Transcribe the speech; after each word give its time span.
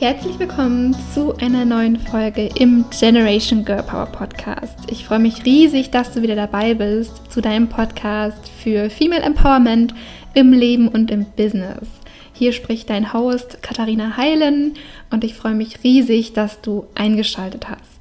Herzlich 0.00 0.38
willkommen 0.38 0.96
zu 1.12 1.36
einer 1.42 1.66
neuen 1.66 1.98
Folge 1.98 2.48
im 2.54 2.86
Generation 2.88 3.66
Girl 3.66 3.82
Power 3.82 4.06
Podcast. 4.06 4.78
Ich 4.90 5.04
freue 5.04 5.18
mich 5.18 5.44
riesig, 5.44 5.90
dass 5.90 6.12
du 6.12 6.22
wieder 6.22 6.36
dabei 6.36 6.72
bist 6.72 7.30
zu 7.30 7.42
deinem 7.42 7.68
Podcast 7.68 8.48
für 8.48 8.88
Female 8.88 9.20
Empowerment 9.20 9.92
im 10.32 10.54
Leben 10.54 10.88
und 10.88 11.10
im 11.10 11.26
Business. 11.36 11.86
Hier 12.32 12.54
spricht 12.54 12.88
dein 12.88 13.12
Host 13.12 13.62
Katharina 13.62 14.16
Heilen 14.16 14.72
und 15.10 15.22
ich 15.22 15.34
freue 15.34 15.54
mich 15.54 15.84
riesig, 15.84 16.32
dass 16.32 16.62
du 16.62 16.86
eingeschaltet 16.94 17.68
hast. 17.68 18.00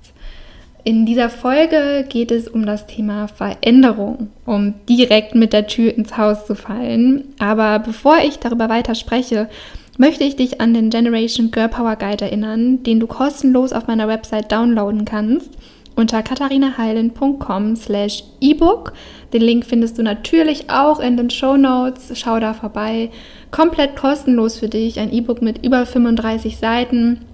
In 0.86 1.05
dieser 1.05 1.29
Folge 1.29 2.05
geht 2.07 2.31
es 2.31 2.47
um 2.47 2.66
das 2.66 2.88
Thema 2.88 3.27
Veränderung, 3.27 4.29
um 4.45 4.75
direkt 4.88 5.36
mit 5.36 5.52
der 5.52 5.68
Tür 5.68 5.93
ins 5.93 6.16
Haus 6.16 6.46
zu 6.46 6.56
fallen. 6.56 7.34
Aber 7.39 7.79
bevor 7.79 8.20
ich 8.20 8.39
darüber 8.39 8.70
weiter 8.70 8.96
spreche, 8.96 9.50
möchte 9.98 10.24
ich 10.24 10.36
dich 10.36 10.61
an 10.61 10.74
den 10.74 10.89
Generation 10.89 11.52
Girl 11.52 11.70
Power 11.70 11.96
Guide 11.96 12.25
erinnern, 12.25 12.84
den 12.84 13.00
du 13.00 13.07
kostenlos 13.07 13.74
auf 13.74 13.88
meiner 13.88 14.07
Website 14.07 14.52
downloaden 14.52 15.06
kannst 15.06 15.52
unter 15.96 16.24
katharinaheilen.com 16.24 17.75
slash 17.75 18.24
ebook. 18.39 18.94
Den 19.33 19.42
Link 19.42 19.66
findest 19.66 19.97
du 19.97 20.04
natürlich 20.04 20.70
auch 20.70 21.00
in 21.00 21.18
den 21.18 21.30
Show 21.30 21.57
Notes. 21.57 22.11
Schau 22.18 22.39
da 22.39 22.54
vorbei. 22.54 23.11
Komplett 23.52 23.96
kostenlos 23.96 24.57
für 24.57 24.70
dich. 24.70 25.00
Ein 25.00 25.11
E-Book 25.11 25.42
mit 25.42 25.66
über 25.66 25.86
35 25.86 26.58
Seiten, 26.58 27.25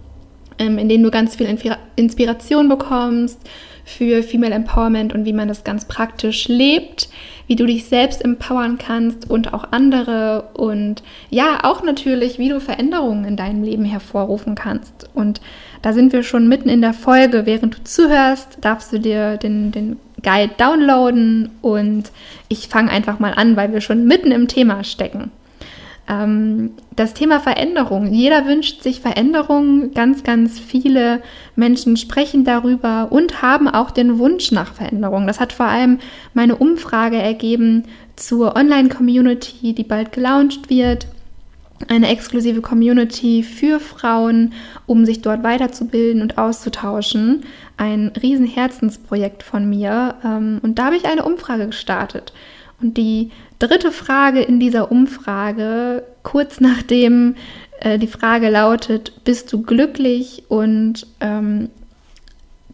ähm, 0.58 0.77
in 0.80 0.90
dem 0.90 1.04
du 1.04 1.12
ganz 1.12 1.35
viel 1.35 1.48
Inspiration 1.96 2.68
bekommst 2.68 3.40
für 3.85 4.23
Female 4.23 4.53
Empowerment 4.53 5.13
und 5.13 5.25
wie 5.25 5.34
man 5.34 5.48
das 5.48 5.63
ganz 5.63 5.85
praktisch 5.85 6.48
lebt 6.48 7.07
wie 7.48 7.55
du 7.55 7.66
dich 7.66 7.85
selbst 7.85 8.23
empowern 8.23 8.77
kannst 8.77 9.30
und 9.30 9.53
auch 9.53 9.71
andere 9.71 10.49
und 10.53 11.04
ja, 11.29 11.60
auch 11.63 11.84
natürlich, 11.84 12.40
wie 12.40 12.49
du 12.49 12.60
Veränderungen 12.60 13.26
in 13.26 13.35
deinem 13.35 13.63
Leben 13.63 13.85
hervorrufen 13.85 14.55
kannst. 14.55 15.10
Und 15.13 15.41
da 15.82 15.93
sind 15.93 16.13
wir 16.13 16.23
schon 16.23 16.48
mitten 16.48 16.70
in 16.70 16.82
der 16.82 16.93
Folge. 16.93 17.45
Während 17.45 17.77
du 17.77 17.84
zuhörst, 17.84 18.57
darfst 18.62 18.91
du 18.91 18.99
dir 18.99 19.37
den, 19.37 19.71
den 19.71 19.98
Guide 20.23 20.54
downloaden 20.57 21.51
und 21.62 22.12
ich 22.48 22.67
fange 22.67 22.90
einfach 22.90 23.20
mal 23.20 23.34
an, 23.34 23.55
weil 23.55 23.71
wir 23.71 23.82
schon 23.82 24.05
mitten 24.05 24.32
im 24.32 24.48
Thema 24.48 24.84
stecken. 24.84 25.32
Ähm, 26.07 26.71
das 26.95 27.13
Thema 27.13 27.39
Veränderung. 27.39 28.13
Jeder 28.13 28.45
wünscht 28.45 28.84
sich 28.84 29.01
Veränderung. 29.01 29.91
Ganz, 29.93 30.23
ganz 30.23 30.59
viele 30.59 31.21
Menschen 31.55 31.98
sprechen 31.98 32.43
darüber 32.45 33.07
und 33.11 33.41
haben 33.41 33.67
auch 33.67 33.91
den 33.91 34.20
Wunsch 34.20 34.51
nach 34.51 34.73
Veränderung. 34.73 35.27
Das 35.27 35.39
hat 35.39 35.53
vor 35.53 35.65
allem 35.65 35.99
meine 36.33 36.55
Umfrage 36.55 37.17
ergeben 37.17 37.85
zur 38.15 38.55
Online-Community, 38.55 39.73
die 39.73 39.83
bald 39.83 40.11
gelauncht 40.11 40.70
wird. 40.70 41.07
Eine 41.89 42.07
exklusive 42.07 42.61
Community 42.61 43.43
für 43.43 43.81
Frauen, 43.81 44.53
um 44.85 45.05
sich 45.05 45.21
dort 45.21 45.43
weiterzubilden 45.43 46.21
und 46.21 46.37
auszutauschen. 46.37 47.43
Ein 47.76 48.13
riesen 48.21 48.48
Herzensprojekt 48.48 49.43
von 49.43 49.70
mir. 49.70 50.15
Ähm, 50.23 50.59
und 50.61 50.79
da 50.79 50.85
habe 50.85 50.95
ich 50.95 51.05
eine 51.05 51.26
Umfrage 51.26 51.65
gestartet. 51.65 52.31
Und 52.81 52.98
die 52.98 53.31
dritte 53.59 53.91
Frage 53.91 54.41
in 54.41 54.59
dieser 54.59 54.91
Umfrage, 54.91 56.04
kurz 56.23 56.59
nachdem 56.59 57.35
äh, 57.79 57.98
die 57.98 58.07
Frage 58.07 58.49
lautet, 58.49 59.23
bist 59.23 59.51
du 59.54 59.62
glücklich? 59.62 60.43
Und 60.49 61.07
ähm, 61.20 61.70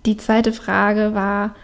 die 0.05 0.17
zweite 0.17 0.53
Frage 0.53 1.13
war, 1.13 1.55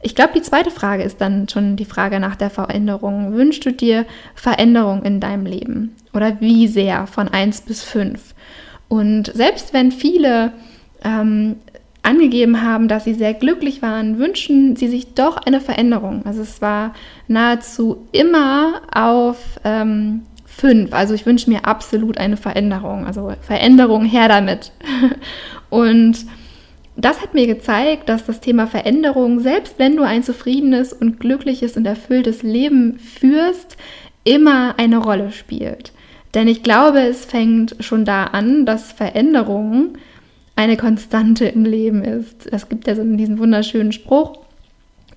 ich 0.00 0.14
glaube, 0.14 0.32
die 0.34 0.42
zweite 0.42 0.70
Frage 0.70 1.02
ist 1.02 1.20
dann 1.20 1.48
schon 1.48 1.74
die 1.74 1.84
Frage 1.84 2.20
nach 2.20 2.36
der 2.36 2.50
Veränderung. 2.50 3.34
Wünschst 3.34 3.64
du 3.66 3.72
dir 3.72 4.06
Veränderung 4.36 5.02
in 5.02 5.18
deinem 5.18 5.44
Leben? 5.44 5.96
Oder 6.14 6.40
wie 6.40 6.68
sehr 6.68 7.06
von 7.08 7.28
1 7.28 7.62
bis 7.62 7.82
5? 7.82 8.34
Und 8.88 9.32
selbst 9.34 9.72
wenn 9.72 9.90
viele 9.90 10.52
ähm, 11.04 11.56
angegeben 12.08 12.62
haben, 12.62 12.88
dass 12.88 13.04
sie 13.04 13.12
sehr 13.12 13.34
glücklich 13.34 13.82
waren, 13.82 14.18
wünschen 14.18 14.76
sie 14.76 14.88
sich 14.88 15.14
doch 15.14 15.36
eine 15.36 15.60
Veränderung. 15.60 16.22
Also 16.24 16.40
es 16.40 16.62
war 16.62 16.94
nahezu 17.28 18.08
immer 18.12 18.80
auf 18.92 19.60
ähm, 19.64 20.22
fünf. 20.46 20.94
Also 20.94 21.12
ich 21.12 21.26
wünsche 21.26 21.50
mir 21.50 21.66
absolut 21.66 22.16
eine 22.16 22.38
Veränderung. 22.38 23.06
Also 23.06 23.32
Veränderung 23.42 24.06
her 24.06 24.28
damit. 24.28 24.72
Und 25.70 26.24
das 26.96 27.20
hat 27.20 27.34
mir 27.34 27.46
gezeigt, 27.46 28.08
dass 28.08 28.24
das 28.24 28.40
Thema 28.40 28.66
Veränderung, 28.66 29.40
selbst 29.40 29.78
wenn 29.78 29.96
du 29.96 30.02
ein 30.02 30.22
zufriedenes 30.22 30.92
und 30.94 31.20
glückliches 31.20 31.76
und 31.76 31.86
erfülltes 31.86 32.42
Leben 32.42 32.98
führst, 32.98 33.76
immer 34.24 34.78
eine 34.78 34.96
Rolle 34.96 35.30
spielt. 35.30 35.92
Denn 36.34 36.48
ich 36.48 36.62
glaube, 36.62 37.00
es 37.02 37.24
fängt 37.24 37.76
schon 37.80 38.04
da 38.04 38.24
an, 38.24 38.66
dass 38.66 38.92
Veränderungen 38.92 39.98
eine 40.58 40.76
Konstante 40.76 41.46
im 41.46 41.64
Leben 41.64 42.02
ist. 42.02 42.48
Es 42.50 42.68
gibt 42.68 42.88
ja 42.88 42.96
so 42.96 43.04
diesen 43.04 43.38
wunderschönen 43.38 43.92
Spruch. 43.92 44.40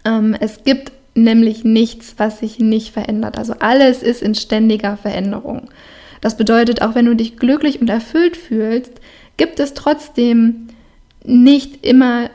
Ähm, 0.05 0.35
es 0.39 0.63
gibt 0.63 0.91
nämlich 1.15 1.63
nichts, 1.63 2.13
was 2.17 2.39
sich 2.39 2.59
nicht 2.59 2.93
verändert. 2.93 3.39
Also 3.39 3.55
alles 3.57 4.03
ist 4.03 4.21
in 4.21 4.35
ständiger 4.35 4.97
Veränderung. 4.97 5.69
Das 6.21 6.37
bedeutet, 6.37 6.83
auch 6.83 6.93
wenn 6.93 7.07
du 7.07 7.15
dich 7.15 7.37
glücklich 7.37 7.81
und 7.81 7.89
erfüllt 7.89 8.37
fühlst, 8.37 8.91
gibt 9.37 9.59
es 9.59 9.73
trotzdem 9.73 10.67
nicht 11.25 11.83
immer 11.83 12.29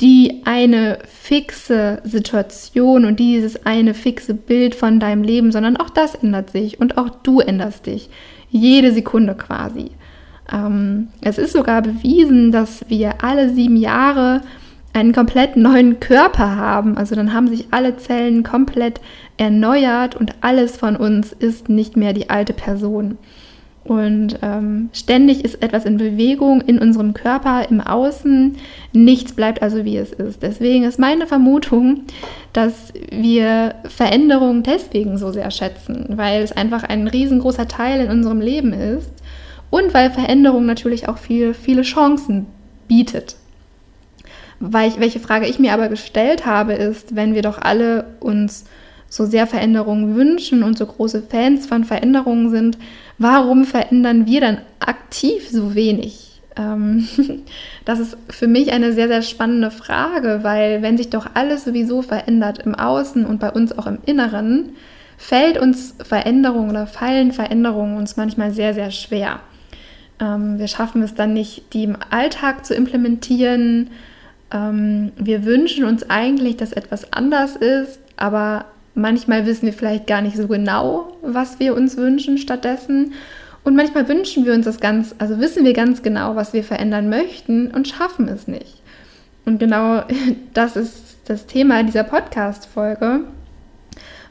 die 0.00 0.40
eine 0.46 1.00
fixe 1.06 2.00
Situation 2.04 3.04
und 3.04 3.20
dieses 3.20 3.66
eine 3.66 3.92
fixe 3.92 4.32
Bild 4.32 4.74
von 4.74 4.98
deinem 4.98 5.24
Leben, 5.24 5.52
sondern 5.52 5.76
auch 5.76 5.90
das 5.90 6.14
ändert 6.14 6.48
sich 6.50 6.80
und 6.80 6.96
auch 6.96 7.10
du 7.10 7.40
änderst 7.40 7.84
dich. 7.84 8.08
Jede 8.48 8.92
Sekunde 8.94 9.34
quasi. 9.34 9.90
Ähm, 10.52 11.08
es 11.20 11.38
ist 11.38 11.52
sogar 11.52 11.82
bewiesen, 11.82 12.52
dass 12.52 12.84
wir 12.88 13.22
alle 13.22 13.50
sieben 13.50 13.76
Jahre 13.76 14.40
einen 14.92 15.12
komplett 15.12 15.56
neuen 15.56 16.00
Körper 16.00 16.56
haben. 16.56 16.96
Also 16.96 17.14
dann 17.14 17.32
haben 17.32 17.48
sich 17.48 17.66
alle 17.70 17.96
Zellen 17.96 18.42
komplett 18.42 19.00
erneuert 19.36 20.16
und 20.16 20.34
alles 20.40 20.76
von 20.76 20.96
uns 20.96 21.32
ist 21.32 21.68
nicht 21.68 21.96
mehr 21.96 22.12
die 22.12 22.30
alte 22.30 22.52
Person. 22.52 23.18
Und 23.84 24.38
ähm, 24.42 24.90
ständig 24.92 25.44
ist 25.44 25.62
etwas 25.62 25.86
in 25.86 25.96
Bewegung 25.96 26.60
in 26.60 26.78
unserem 26.78 27.14
Körper, 27.14 27.70
im 27.70 27.80
Außen. 27.80 28.56
Nichts 28.92 29.32
bleibt 29.32 29.62
also 29.62 29.84
wie 29.86 29.96
es 29.96 30.12
ist. 30.12 30.42
Deswegen 30.42 30.84
ist 30.84 30.98
meine 30.98 31.26
Vermutung, 31.26 32.02
dass 32.52 32.92
wir 33.10 33.76
Veränderungen 33.84 34.62
deswegen 34.62 35.16
so 35.16 35.32
sehr 35.32 35.50
schätzen, 35.50 36.04
weil 36.16 36.42
es 36.42 36.52
einfach 36.52 36.82
ein 36.82 37.08
riesengroßer 37.08 37.66
Teil 37.66 38.04
in 38.04 38.10
unserem 38.10 38.42
Leben 38.42 38.74
ist 38.74 39.10
und 39.70 39.94
weil 39.94 40.10
Veränderung 40.10 40.66
natürlich 40.66 41.08
auch 41.08 41.18
viel, 41.18 41.54
viele 41.54 41.82
Chancen 41.82 42.46
bietet. 42.86 43.36
Weil 44.60 44.88
ich, 44.88 44.98
welche 44.98 45.20
Frage 45.20 45.46
ich 45.46 45.58
mir 45.58 45.72
aber 45.72 45.88
gestellt 45.88 46.46
habe, 46.46 46.72
ist, 46.72 47.14
wenn 47.14 47.34
wir 47.34 47.42
doch 47.42 47.58
alle 47.58 48.06
uns 48.20 48.64
so 49.08 49.24
sehr 49.24 49.46
Veränderungen 49.46 50.16
wünschen 50.16 50.62
und 50.62 50.76
so 50.76 50.86
große 50.86 51.22
Fans 51.22 51.66
von 51.66 51.84
Veränderungen 51.84 52.50
sind, 52.50 52.78
warum 53.18 53.64
verändern 53.64 54.26
wir 54.26 54.40
dann 54.40 54.58
aktiv 54.80 55.48
so 55.48 55.74
wenig? 55.74 56.40
Ähm, 56.56 57.08
das 57.84 58.00
ist 58.00 58.16
für 58.28 58.48
mich 58.48 58.72
eine 58.72 58.92
sehr, 58.92 59.08
sehr 59.08 59.22
spannende 59.22 59.70
Frage, 59.70 60.40
weil 60.42 60.82
wenn 60.82 60.98
sich 60.98 61.08
doch 61.08 61.26
alles 61.34 61.64
sowieso 61.64 62.02
verändert 62.02 62.58
im 62.58 62.74
Außen 62.74 63.24
und 63.24 63.40
bei 63.40 63.50
uns 63.50 63.76
auch 63.78 63.86
im 63.86 63.98
Inneren, 64.04 64.70
fällt 65.16 65.58
uns 65.58 65.94
Veränderungen 66.02 66.70
oder 66.70 66.86
fallen 66.86 67.32
Veränderungen 67.32 67.96
uns 67.96 68.16
manchmal 68.16 68.52
sehr, 68.52 68.74
sehr 68.74 68.90
schwer. 68.90 69.40
Ähm, 70.20 70.58
wir 70.58 70.68
schaffen 70.68 71.02
es 71.02 71.14
dann 71.14 71.32
nicht, 71.32 71.72
die 71.72 71.84
im 71.84 71.96
Alltag 72.10 72.66
zu 72.66 72.74
implementieren. 72.74 73.90
Ähm, 74.52 75.12
wir 75.16 75.44
wünschen 75.44 75.84
uns 75.84 76.08
eigentlich, 76.08 76.56
dass 76.56 76.72
etwas 76.72 77.12
anders 77.12 77.56
ist, 77.56 78.00
aber 78.16 78.66
manchmal 78.94 79.46
wissen 79.46 79.66
wir 79.66 79.72
vielleicht 79.72 80.06
gar 80.06 80.22
nicht 80.22 80.36
so 80.36 80.48
genau, 80.48 81.16
was 81.22 81.60
wir 81.60 81.74
uns 81.74 81.96
wünschen 81.96 82.38
stattdessen. 82.38 83.12
Und 83.64 83.76
manchmal 83.76 84.08
wünschen 84.08 84.44
wir 84.44 84.54
uns 84.54 84.64
das 84.64 84.80
ganz, 84.80 85.14
also 85.18 85.40
wissen 85.40 85.64
wir 85.64 85.72
ganz 85.72 86.02
genau, 86.02 86.36
was 86.36 86.52
wir 86.52 86.64
verändern 86.64 87.08
möchten 87.08 87.70
und 87.70 87.88
schaffen 87.88 88.28
es 88.28 88.48
nicht. 88.48 88.82
Und 89.44 89.58
genau 89.58 90.02
das 90.54 90.76
ist 90.76 91.18
das 91.26 91.46
Thema 91.46 91.82
dieser 91.82 92.04
Podcast-Folge. 92.04 93.20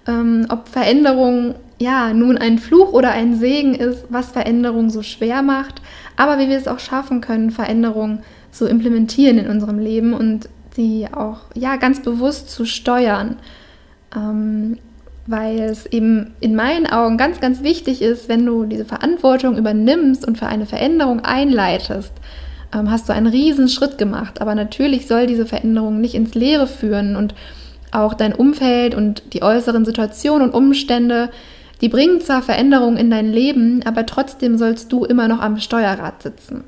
Ähm, 0.07 0.45
ob 0.49 0.67
Veränderung 0.67 1.55
ja, 1.79 2.13
nun 2.13 2.37
ein 2.37 2.57
Fluch 2.57 2.93
oder 2.93 3.11
ein 3.11 3.35
Segen 3.35 3.75
ist, 3.75 4.05
was 4.09 4.31
Veränderung 4.31 4.89
so 4.89 5.03
schwer 5.03 5.41
macht, 5.43 5.81
aber 6.15 6.39
wie 6.39 6.49
wir 6.49 6.57
es 6.57 6.67
auch 6.67 6.79
schaffen 6.79 7.21
können, 7.21 7.51
Veränderung 7.51 8.19
zu 8.51 8.65
implementieren 8.65 9.37
in 9.37 9.47
unserem 9.47 9.77
Leben 9.77 10.13
und 10.13 10.49
sie 10.75 11.07
auch 11.11 11.41
ja 11.53 11.75
ganz 11.75 12.01
bewusst 12.01 12.49
zu 12.49 12.65
steuern, 12.65 13.37
ähm, 14.15 14.77
weil 15.27 15.59
es 15.59 15.85
eben 15.87 16.33
in 16.39 16.55
meinen 16.55 16.87
Augen 16.87 17.17
ganz, 17.17 17.39
ganz 17.39 17.61
wichtig 17.61 18.01
ist, 18.01 18.29
wenn 18.29 18.45
du 18.45 18.65
diese 18.65 18.85
Verantwortung 18.85 19.57
übernimmst 19.57 20.25
und 20.25 20.37
für 20.37 20.47
eine 20.47 20.65
Veränderung 20.65 21.19
einleitest, 21.19 22.13
ähm, 22.73 22.89
hast 22.89 23.09
du 23.09 23.13
einen 23.13 23.27
riesen 23.27 23.69
Schritt 23.69 23.97
gemacht. 23.97 24.41
Aber 24.41 24.55
natürlich 24.55 25.07
soll 25.07 25.27
diese 25.27 25.45
Veränderung 25.45 25.99
nicht 25.99 26.15
ins 26.15 26.33
Leere 26.33 26.67
führen 26.67 27.15
und 27.15 27.35
auch 27.91 28.13
dein 28.13 28.33
Umfeld 28.33 28.95
und 28.95 29.33
die 29.33 29.43
äußeren 29.43 29.85
Situationen 29.85 30.49
und 30.49 30.55
Umstände 30.55 31.29
Die 31.81 31.89
bringen 31.89 32.21
zwar 32.21 32.41
Veränderungen 32.41 32.97
in 32.97 33.11
dein 33.11 33.31
Leben, 33.31 33.81
aber 33.85 34.05
trotzdem 34.05 34.57
sollst 34.57 34.91
du 34.91 35.05
immer 35.05 35.27
noch 35.27 35.39
am 35.39 35.59
Steuerrad 35.59 36.23
sitzen. 36.23 36.63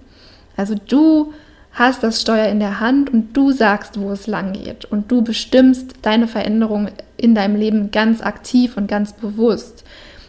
Also 0.56 0.76
du 0.76 1.34
hast 1.72 2.04
das 2.04 2.22
Steuer 2.22 2.48
in 2.48 2.60
der 2.60 2.80
Hand 2.80 3.12
und 3.12 3.36
du 3.36 3.52
sagst, 3.52 4.00
wo 4.00 4.12
es 4.12 4.28
lang 4.28 4.54
geht. 4.54 4.86
Und 4.86 5.12
du 5.12 5.22
bestimmst 5.22 5.96
deine 6.02 6.28
Veränderung 6.28 6.90
in 7.18 7.36
deinem 7.36 7.56
Leben 7.56 7.92
ganz 7.92 8.22
aktiv 8.22 8.78
und 8.78 8.88
ganz 8.88 9.14
bewusst. 9.14 9.84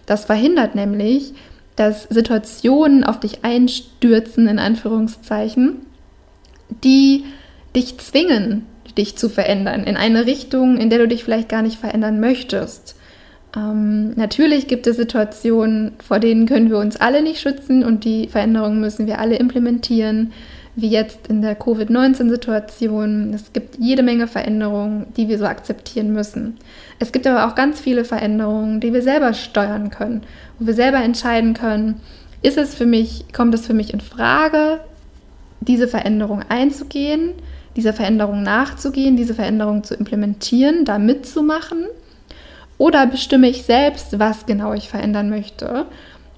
Das 0.06 0.25
verhindert 0.25 0.75
nämlich, 0.75 1.35
dass 1.76 2.05
Situationen 2.05 3.05
auf 3.05 3.21
dich 3.21 3.44
einstürzen, 3.44 4.49
in 4.49 4.59
Anführungszeichen, 4.59 5.76
die 6.85 7.25
dich 7.75 7.99
zwingen, 7.99 8.67
dich 8.97 9.17
zu 9.17 9.29
verändern, 9.29 9.85
in 9.85 9.97
eine 9.97 10.26
Richtung, 10.26 10.76
in 10.76 10.91
der 10.91 10.99
du 10.99 11.09
dich 11.09 11.25
vielleicht 11.25 11.49
gar 11.49 11.62
nicht 11.62 11.79
verändern 11.79 12.21
möchtest. 12.21 12.97
Ähm, 13.56 14.12
natürlich 14.17 14.69
gibt 14.69 14.87
es 14.87 14.97
Situationen, 14.97 15.93
vor 16.06 16.19
denen 16.19 16.47
können 16.47 16.70
wir 16.70 16.79
uns 16.79 16.97
alle 16.97 17.23
nicht 17.23 17.41
schützen 17.41 17.85
und 17.85 18.05
die 18.05 18.29
Veränderungen 18.29 18.81
müssen 18.81 19.06
wir 19.06 19.19
alle 19.19 19.37
implementieren, 19.37 20.32
wie 20.76 20.88
jetzt 20.88 21.26
in 21.26 21.43
der 21.43 21.56
Covid-19-Situation. 21.56 23.32
Es 23.35 23.52
gibt 23.52 23.76
jede 23.79 24.02
Menge 24.02 24.29
Veränderungen, 24.29 25.06
die 25.17 25.29
wir 25.29 25.38
so 25.38 25.47
akzeptieren 25.47 26.12
müssen. 26.12 26.58
Es 26.99 27.12
gibt 27.12 27.26
aber 27.26 27.47
auch 27.49 27.55
ganz 27.55 27.81
viele 27.81 28.05
Veränderungen, 28.05 28.81
die 28.81 28.93
wir 28.93 29.02
selber 29.02 29.35
steuern 29.35 29.91
können, 29.91 30.23
wo 30.58 30.67
wir 30.67 30.75
selber 30.75 30.99
entscheiden 31.02 31.55
können, 31.55 32.00
ist 32.43 32.56
es 32.56 32.75
für 32.75 32.87
mich, 32.87 33.25
kommt 33.32 33.55
es 33.55 33.67
für 33.67 33.75
mich 33.75 33.93
in 33.93 34.00
Frage, 34.00 34.81
diese 35.61 35.88
Veränderung 35.88 36.43
einzugehen, 36.49 37.32
dieser 37.76 37.93
Veränderung 37.93 38.43
nachzugehen, 38.43 39.17
diese 39.17 39.35
Veränderung 39.35 39.85
zu 39.85 39.94
implementieren, 39.94 40.85
da 40.85 40.99
mitzumachen? 40.99 41.87
Oder 42.81 43.06
bestimme 43.06 43.47
ich 43.47 43.65
selbst, 43.65 44.19
was 44.19 44.47
genau 44.47 44.73
ich 44.73 44.88
verändern 44.88 45.29
möchte, 45.29 45.85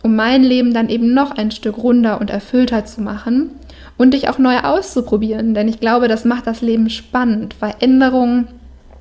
um 0.03 0.17
mein 0.17 0.43
Leben 0.43 0.75
dann 0.75 0.89
eben 0.89 1.15
noch 1.15 1.31
ein 1.31 1.53
Stück 1.53 1.79
runder 1.79 2.21
und 2.21 2.31
erfüllter 2.31 2.85
zu 2.85 3.01
machen 3.01 3.53
und 3.97 4.13
dich 4.13 4.29
auch 4.29 4.39
neu 4.39 4.59
auszuprobieren? 4.59 5.55
Denn 5.55 5.69
ich 5.69 5.79
glaube, 5.79 6.09
das 6.09 6.25
macht 6.25 6.49
das 6.49 6.61
Leben 6.61 6.91
spannend. 6.91 7.55
Veränderung 7.55 8.49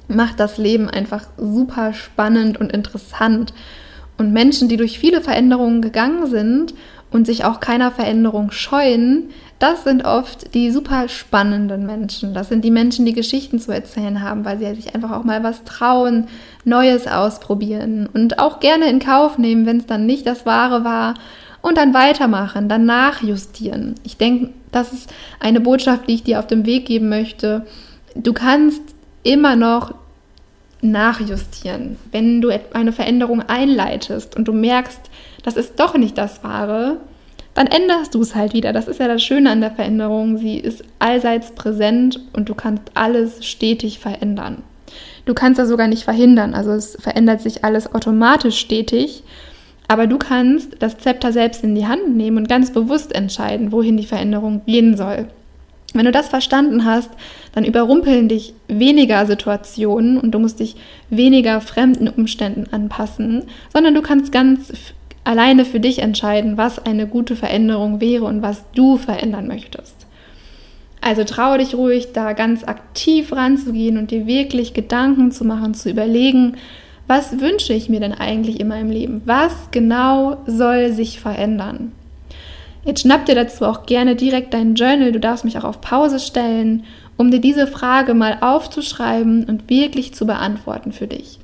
macht 0.07 0.39
das 0.39 0.59
Leben 0.59 0.87
einfach 0.87 1.23
super 1.35 1.93
spannend 1.93 2.59
und 2.59 2.71
interessant. 2.71 3.55
Und 4.19 4.31
Menschen, 4.33 4.69
die 4.69 4.77
durch 4.77 4.99
viele 4.99 5.21
Veränderungen 5.21 5.81
gegangen 5.81 6.27
sind 6.27 6.75
und 7.11 7.25
sich 7.25 7.43
auch 7.43 7.59
keiner 7.59 7.91
Veränderung 7.91 8.51
scheuen, 8.51 9.29
das 9.59 9.83
sind 9.83 10.05
oft 10.05 10.55
die 10.55 10.71
super 10.71 11.07
spannenden 11.07 11.85
Menschen. 11.85 12.33
Das 12.33 12.49
sind 12.49 12.65
die 12.65 12.71
Menschen, 12.71 13.05
die 13.05 13.13
Geschichten 13.13 13.59
zu 13.59 13.71
erzählen 13.71 14.23
haben, 14.23 14.43
weil 14.43 14.57
sie 14.57 14.73
sich 14.73 14.95
einfach 14.95 15.11
auch 15.11 15.23
mal 15.23 15.43
was 15.43 15.63
trauen, 15.63 16.27
Neues 16.65 17.05
ausprobieren 17.05 18.09
und 18.11 18.39
auch 18.39 18.59
gerne 18.59 18.89
in 18.89 18.99
Kauf 18.99 19.37
nehmen, 19.37 19.67
wenn 19.67 19.77
es 19.77 19.85
dann 19.85 20.07
nicht 20.07 20.25
das 20.25 20.47
Wahre 20.47 20.83
war 20.83 21.13
und 21.61 21.77
dann 21.77 21.93
weitermachen, 21.93 22.69
dann 22.69 22.85
nachjustieren. 22.85 23.95
Ich 24.03 24.17
denke, 24.17 24.49
das 24.71 24.93
ist 24.93 25.13
eine 25.39 25.59
Botschaft, 25.59 26.07
die 26.07 26.15
ich 26.15 26.23
dir 26.23 26.39
auf 26.39 26.47
dem 26.47 26.65
Weg 26.65 26.87
geben 26.87 27.09
möchte. 27.09 27.65
Du 28.15 28.33
kannst 28.33 28.81
immer 29.23 29.55
noch 29.55 29.93
nachjustieren. 30.81 31.97
Wenn 32.11 32.41
du 32.41 32.49
eine 32.73 32.91
Veränderung 32.91 33.41
einleitest 33.41 34.35
und 34.35 34.47
du 34.47 34.53
merkst, 34.53 34.99
das 35.43 35.57
ist 35.57 35.79
doch 35.79 35.95
nicht 35.97 36.17
das 36.17 36.43
Wahre, 36.43 36.97
dann 37.53 37.67
änderst 37.67 38.15
du 38.15 38.21
es 38.21 38.35
halt 38.35 38.53
wieder. 38.53 38.73
Das 38.73 38.87
ist 38.87 38.99
ja 38.99 39.07
das 39.07 39.21
Schöne 39.21 39.51
an 39.51 39.61
der 39.61 39.71
Veränderung. 39.71 40.37
Sie 40.37 40.57
ist 40.57 40.83
allseits 40.99 41.51
präsent 41.51 42.19
und 42.33 42.47
du 42.49 42.55
kannst 42.55 42.83
alles 42.93 43.45
stetig 43.45 43.99
verändern. 43.99 44.63
Du 45.25 45.33
kannst 45.33 45.59
das 45.59 45.69
sogar 45.69 45.87
nicht 45.87 46.03
verhindern. 46.03 46.53
Also 46.53 46.71
es 46.71 46.97
verändert 46.99 47.41
sich 47.41 47.63
alles 47.63 47.93
automatisch 47.93 48.57
stetig. 48.57 49.23
Aber 49.87 50.07
du 50.07 50.17
kannst 50.17 50.77
das 50.79 50.97
Zepter 50.99 51.33
selbst 51.33 51.63
in 51.63 51.75
die 51.75 51.85
Hand 51.85 52.15
nehmen 52.15 52.37
und 52.37 52.47
ganz 52.47 52.71
bewusst 52.71 53.13
entscheiden, 53.13 53.73
wohin 53.73 53.97
die 53.97 54.05
Veränderung 54.05 54.61
gehen 54.65 54.95
soll. 54.95 55.27
Wenn 55.93 56.05
du 56.05 56.11
das 56.11 56.29
verstanden 56.29 56.85
hast, 56.85 57.09
dann 57.53 57.65
überrumpeln 57.65 58.29
dich 58.29 58.53
weniger 58.67 59.25
Situationen 59.25 60.17
und 60.17 60.31
du 60.31 60.39
musst 60.39 60.59
dich 60.59 60.75
weniger 61.09 61.59
fremden 61.59 62.07
Umständen 62.07 62.71
anpassen, 62.71 63.43
sondern 63.73 63.93
du 63.93 64.01
kannst 64.01 64.31
ganz 64.31 64.71
alleine 65.23 65.65
für 65.65 65.79
dich 65.79 65.99
entscheiden, 65.99 66.57
was 66.57 66.85
eine 66.85 67.07
gute 67.07 67.35
Veränderung 67.35 67.99
wäre 67.99 68.25
und 68.25 68.41
was 68.41 68.63
du 68.73 68.97
verändern 68.97 69.47
möchtest. 69.47 70.07
Also 71.01 71.23
traue 71.23 71.57
dich 71.57 71.75
ruhig, 71.75 72.13
da 72.13 72.33
ganz 72.33 72.63
aktiv 72.63 73.33
ranzugehen 73.33 73.97
und 73.97 74.11
dir 74.11 74.27
wirklich 74.27 74.73
Gedanken 74.73 75.31
zu 75.31 75.43
machen, 75.43 75.73
zu 75.73 75.89
überlegen, 75.89 76.57
was 77.07 77.41
wünsche 77.41 77.73
ich 77.73 77.89
mir 77.89 77.99
denn 77.99 78.13
eigentlich 78.13 78.59
in 78.59 78.67
meinem 78.67 78.91
Leben? 78.91 79.21
Was 79.25 79.69
genau 79.71 80.37
soll 80.45 80.93
sich 80.93 81.19
verändern? 81.19 81.91
Jetzt 82.83 83.01
schnapp 83.01 83.25
dir 83.25 83.35
dazu 83.35 83.65
auch 83.65 83.85
gerne 83.85 84.15
direkt 84.15 84.53
dein 84.53 84.75
Journal. 84.75 85.11
Du 85.11 85.19
darfst 85.19 85.45
mich 85.45 85.57
auch 85.57 85.63
auf 85.63 85.81
Pause 85.81 86.19
stellen, 86.19 86.83
um 87.17 87.29
dir 87.29 87.39
diese 87.39 87.67
Frage 87.67 88.13
mal 88.13 88.37
aufzuschreiben 88.41 89.45
und 89.45 89.69
wirklich 89.69 90.13
zu 90.15 90.25
beantworten 90.25 90.91
für 90.91 91.07
dich. 91.07 91.37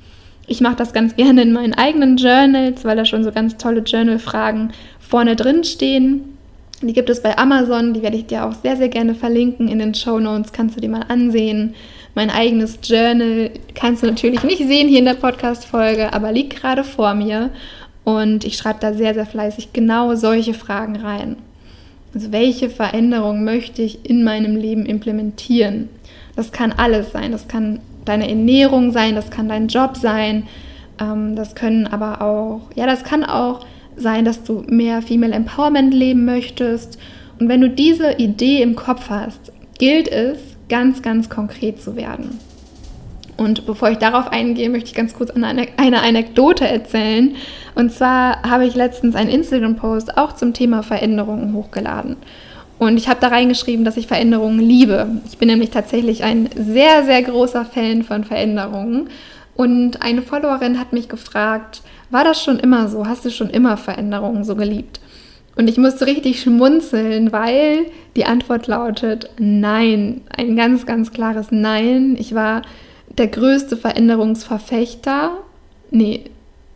Ich 0.48 0.60
mache 0.60 0.76
das 0.76 0.92
ganz 0.92 1.14
gerne 1.14 1.42
in 1.42 1.52
meinen 1.52 1.74
eigenen 1.74 2.16
Journals, 2.16 2.84
weil 2.84 2.96
da 2.96 3.04
schon 3.04 3.22
so 3.22 3.30
ganz 3.30 3.56
tolle 3.58 3.80
Journal-Fragen 3.80 4.72
vorne 4.98 5.36
drin 5.36 5.62
stehen. 5.62 6.36
Die 6.80 6.92
gibt 6.92 7.10
es 7.10 7.22
bei 7.22 7.36
Amazon, 7.36 7.92
die 7.92 8.02
werde 8.02 8.16
ich 8.16 8.26
dir 8.26 8.46
auch 8.46 8.54
sehr, 8.54 8.76
sehr 8.76 8.88
gerne 8.88 9.14
verlinken 9.14 9.68
in 9.68 9.78
den 9.78 9.94
Show 9.94 10.18
Notes. 10.18 10.52
Kannst 10.52 10.76
du 10.76 10.80
dir 10.80 10.88
mal 10.88 11.04
ansehen. 11.08 11.74
Mein 12.14 12.30
eigenes 12.30 12.78
Journal 12.82 13.50
kannst 13.74 14.02
du 14.02 14.06
natürlich 14.06 14.42
nicht 14.42 14.66
sehen 14.66 14.88
hier 14.88 15.00
in 15.00 15.04
der 15.04 15.14
Podcast-Folge, 15.14 16.12
aber 16.12 16.32
liegt 16.32 16.56
gerade 16.60 16.82
vor 16.82 17.14
mir. 17.14 17.50
Und 18.08 18.46
ich 18.46 18.56
schreibe 18.56 18.80
da 18.80 18.94
sehr, 18.94 19.12
sehr 19.12 19.26
fleißig 19.26 19.74
genau 19.74 20.14
solche 20.14 20.54
Fragen 20.54 20.96
rein. 20.96 21.36
Also 22.14 22.32
welche 22.32 22.70
Veränderung 22.70 23.44
möchte 23.44 23.82
ich 23.82 24.08
in 24.08 24.24
meinem 24.24 24.56
Leben 24.56 24.86
implementieren? 24.86 25.90
Das 26.34 26.50
kann 26.50 26.72
alles 26.72 27.12
sein. 27.12 27.32
Das 27.32 27.48
kann 27.48 27.80
deine 28.06 28.26
Ernährung 28.26 28.92
sein, 28.92 29.14
das 29.14 29.30
kann 29.30 29.50
dein 29.50 29.68
Job 29.68 29.98
sein, 29.98 30.44
ähm, 30.98 31.36
das 31.36 31.54
können 31.54 31.86
aber 31.86 32.22
auch, 32.22 32.62
ja, 32.74 32.86
das 32.86 33.04
kann 33.04 33.24
auch 33.24 33.66
sein, 33.94 34.24
dass 34.24 34.42
du 34.42 34.64
mehr 34.66 35.02
Female 35.02 35.34
Empowerment 35.34 35.92
leben 35.92 36.24
möchtest. 36.24 36.98
Und 37.38 37.50
wenn 37.50 37.60
du 37.60 37.68
diese 37.68 38.12
Idee 38.12 38.62
im 38.62 38.74
Kopf 38.74 39.10
hast, 39.10 39.52
gilt 39.78 40.08
es, 40.08 40.38
ganz, 40.70 41.02
ganz 41.02 41.28
konkret 41.28 41.82
zu 41.82 41.94
werden. 41.94 42.40
Und 43.38 43.66
bevor 43.66 43.88
ich 43.88 43.98
darauf 43.98 44.32
eingehe, 44.32 44.68
möchte 44.68 44.88
ich 44.88 44.94
ganz 44.94 45.14
kurz 45.14 45.30
eine, 45.30 45.68
eine 45.76 46.02
Anekdote 46.02 46.66
erzählen. 46.66 47.36
Und 47.76 47.92
zwar 47.92 48.42
habe 48.42 48.66
ich 48.66 48.74
letztens 48.74 49.14
einen 49.14 49.30
Instagram-Post 49.30 50.18
auch 50.18 50.34
zum 50.34 50.52
Thema 50.52 50.82
Veränderungen 50.82 51.54
hochgeladen. 51.54 52.16
Und 52.80 52.96
ich 52.96 53.08
habe 53.08 53.20
da 53.20 53.28
reingeschrieben, 53.28 53.84
dass 53.84 53.96
ich 53.96 54.08
Veränderungen 54.08 54.58
liebe. 54.58 55.06
Ich 55.30 55.38
bin 55.38 55.46
nämlich 55.46 55.70
tatsächlich 55.70 56.24
ein 56.24 56.50
sehr, 56.56 57.04
sehr 57.04 57.22
großer 57.22 57.64
Fan 57.64 58.02
von 58.02 58.24
Veränderungen. 58.24 59.08
Und 59.54 60.02
eine 60.02 60.22
Followerin 60.22 60.80
hat 60.80 60.92
mich 60.92 61.08
gefragt, 61.08 61.82
war 62.10 62.24
das 62.24 62.42
schon 62.42 62.58
immer 62.58 62.88
so? 62.88 63.06
Hast 63.06 63.24
du 63.24 63.30
schon 63.30 63.50
immer 63.50 63.76
Veränderungen 63.76 64.42
so 64.42 64.56
geliebt? 64.56 64.98
Und 65.54 65.68
ich 65.68 65.78
musste 65.78 66.06
richtig 66.06 66.40
schmunzeln, 66.40 67.30
weil 67.30 67.86
die 68.16 68.24
Antwort 68.24 68.66
lautet 68.66 69.30
Nein. 69.38 70.22
Ein 70.36 70.56
ganz, 70.56 70.86
ganz 70.86 71.12
klares 71.12 71.48
Nein. 71.52 72.16
Ich 72.18 72.34
war 72.34 72.62
der 73.18 73.28
größte 73.28 73.76
Veränderungsverfechter. 73.76 75.32
Nee, 75.90 76.24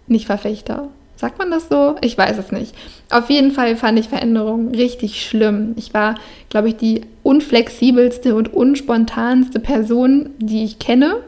nicht 0.07 0.27
Verfechter. 0.27 0.89
Sagt 1.17 1.39
man 1.39 1.51
das 1.51 1.69
so? 1.69 1.95
Ich 2.01 2.19
weiß 2.19 2.37
es 2.39 2.51
nicht. 2.51 2.75
Auf 3.11 3.31
jeden 3.31 3.53
Fall 3.53 3.77
fand 3.77 3.99
ich 3.99 4.09
Veränderungen 4.09 4.75
richtig 4.75 5.25
schlimm. 5.25 5.75
Ich 5.77 5.95
war, 5.95 6.17
glaube 6.49 6.69
ich, 6.69 6.77
die 6.77 7.03
unflexibelste 7.23 8.35
und 8.35 8.53
unspontanste 8.53 9.61
Person, 9.61 10.31
die 10.39 10.65
ich 10.65 10.81
kenne. 10.81 11.19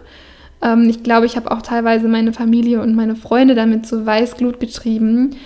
Ähm, 0.62 0.88
ich 0.88 1.04
glaube, 1.04 1.26
ich 1.26 1.36
habe 1.36 1.52
auch 1.52 1.62
teilweise 1.62 2.08
meine 2.08 2.32
Familie 2.32 2.80
und 2.80 2.96
meine 2.96 3.14
Freunde 3.14 3.54
damit 3.54 3.86
zu 3.86 4.04
Weißglut 4.04 4.58
getrieben, 4.58 5.36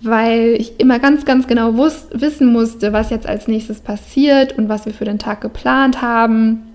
weil 0.00 0.54
ich 0.56 0.78
immer 0.78 1.00
ganz, 1.00 1.24
ganz 1.24 1.48
genau 1.48 1.76
wissen 1.76 2.52
musste, 2.52 2.92
was 2.92 3.10
jetzt 3.10 3.26
als 3.26 3.48
nächstes 3.48 3.80
passiert 3.80 4.56
und 4.56 4.68
was 4.68 4.86
wir 4.86 4.94
für 4.94 5.06
den 5.06 5.18
Tag 5.18 5.40
geplant 5.40 6.02
haben. 6.02 6.67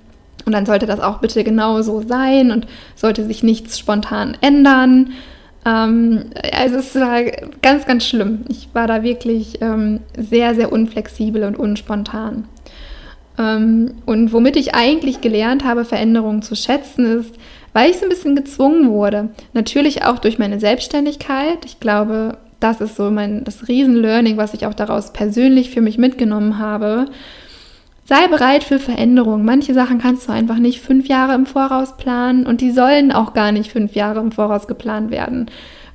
Und 0.45 0.53
dann 0.53 0.65
sollte 0.65 0.85
das 0.85 0.99
auch 0.99 1.19
bitte 1.19 1.43
genau 1.43 1.81
so 1.81 2.01
sein 2.01 2.51
und 2.51 2.67
sollte 2.95 3.25
sich 3.25 3.43
nichts 3.43 3.79
spontan 3.79 4.37
ändern. 4.41 5.13
Ähm, 5.65 6.25
also 6.51 6.77
es 6.77 6.95
war 6.95 7.23
ganz, 7.61 7.85
ganz 7.85 8.05
schlimm. 8.05 8.41
Ich 8.49 8.69
war 8.73 8.87
da 8.87 9.03
wirklich 9.03 9.61
ähm, 9.61 10.01
sehr, 10.17 10.55
sehr 10.55 10.71
unflexibel 10.71 11.43
und 11.43 11.57
unspontan. 11.57 12.45
Ähm, 13.37 13.95
und 14.05 14.33
womit 14.33 14.55
ich 14.55 14.75
eigentlich 14.75 15.21
gelernt 15.21 15.63
habe, 15.63 15.85
Veränderungen 15.85 16.41
zu 16.41 16.55
schätzen, 16.55 17.19
ist, 17.19 17.35
weil 17.73 17.89
ich 17.89 17.97
so 17.97 18.03
ein 18.03 18.09
bisschen 18.09 18.35
gezwungen 18.35 18.91
wurde. 18.91 19.29
Natürlich 19.53 20.03
auch 20.03 20.19
durch 20.19 20.37
meine 20.37 20.59
Selbstständigkeit. 20.59 21.65
Ich 21.65 21.79
glaube, 21.79 22.37
das 22.59 22.79
ist 22.79 22.95
so 22.95 23.09
mein 23.09 23.43
das 23.43 23.67
Riesen-Learning, 23.67 24.37
was 24.37 24.53
ich 24.53 24.65
auch 24.65 24.73
daraus 24.73 25.11
persönlich 25.11 25.71
für 25.71 25.81
mich 25.81 25.97
mitgenommen 25.97 26.59
habe. 26.59 27.07
Sei 28.05 28.27
bereit 28.27 28.63
für 28.63 28.79
Veränderungen. 28.79 29.45
Manche 29.45 29.73
Sachen 29.73 29.99
kannst 29.99 30.27
du 30.27 30.33
einfach 30.33 30.57
nicht 30.57 30.81
fünf 30.81 31.07
Jahre 31.07 31.35
im 31.35 31.45
Voraus 31.45 31.95
planen 31.95 32.45
und 32.45 32.59
die 32.59 32.71
sollen 32.71 33.11
auch 33.11 33.33
gar 33.33 33.51
nicht 33.51 33.71
fünf 33.71 33.95
Jahre 33.95 34.19
im 34.19 34.31
Voraus 34.31 34.67
geplant 34.67 35.09
werden, 35.11 35.49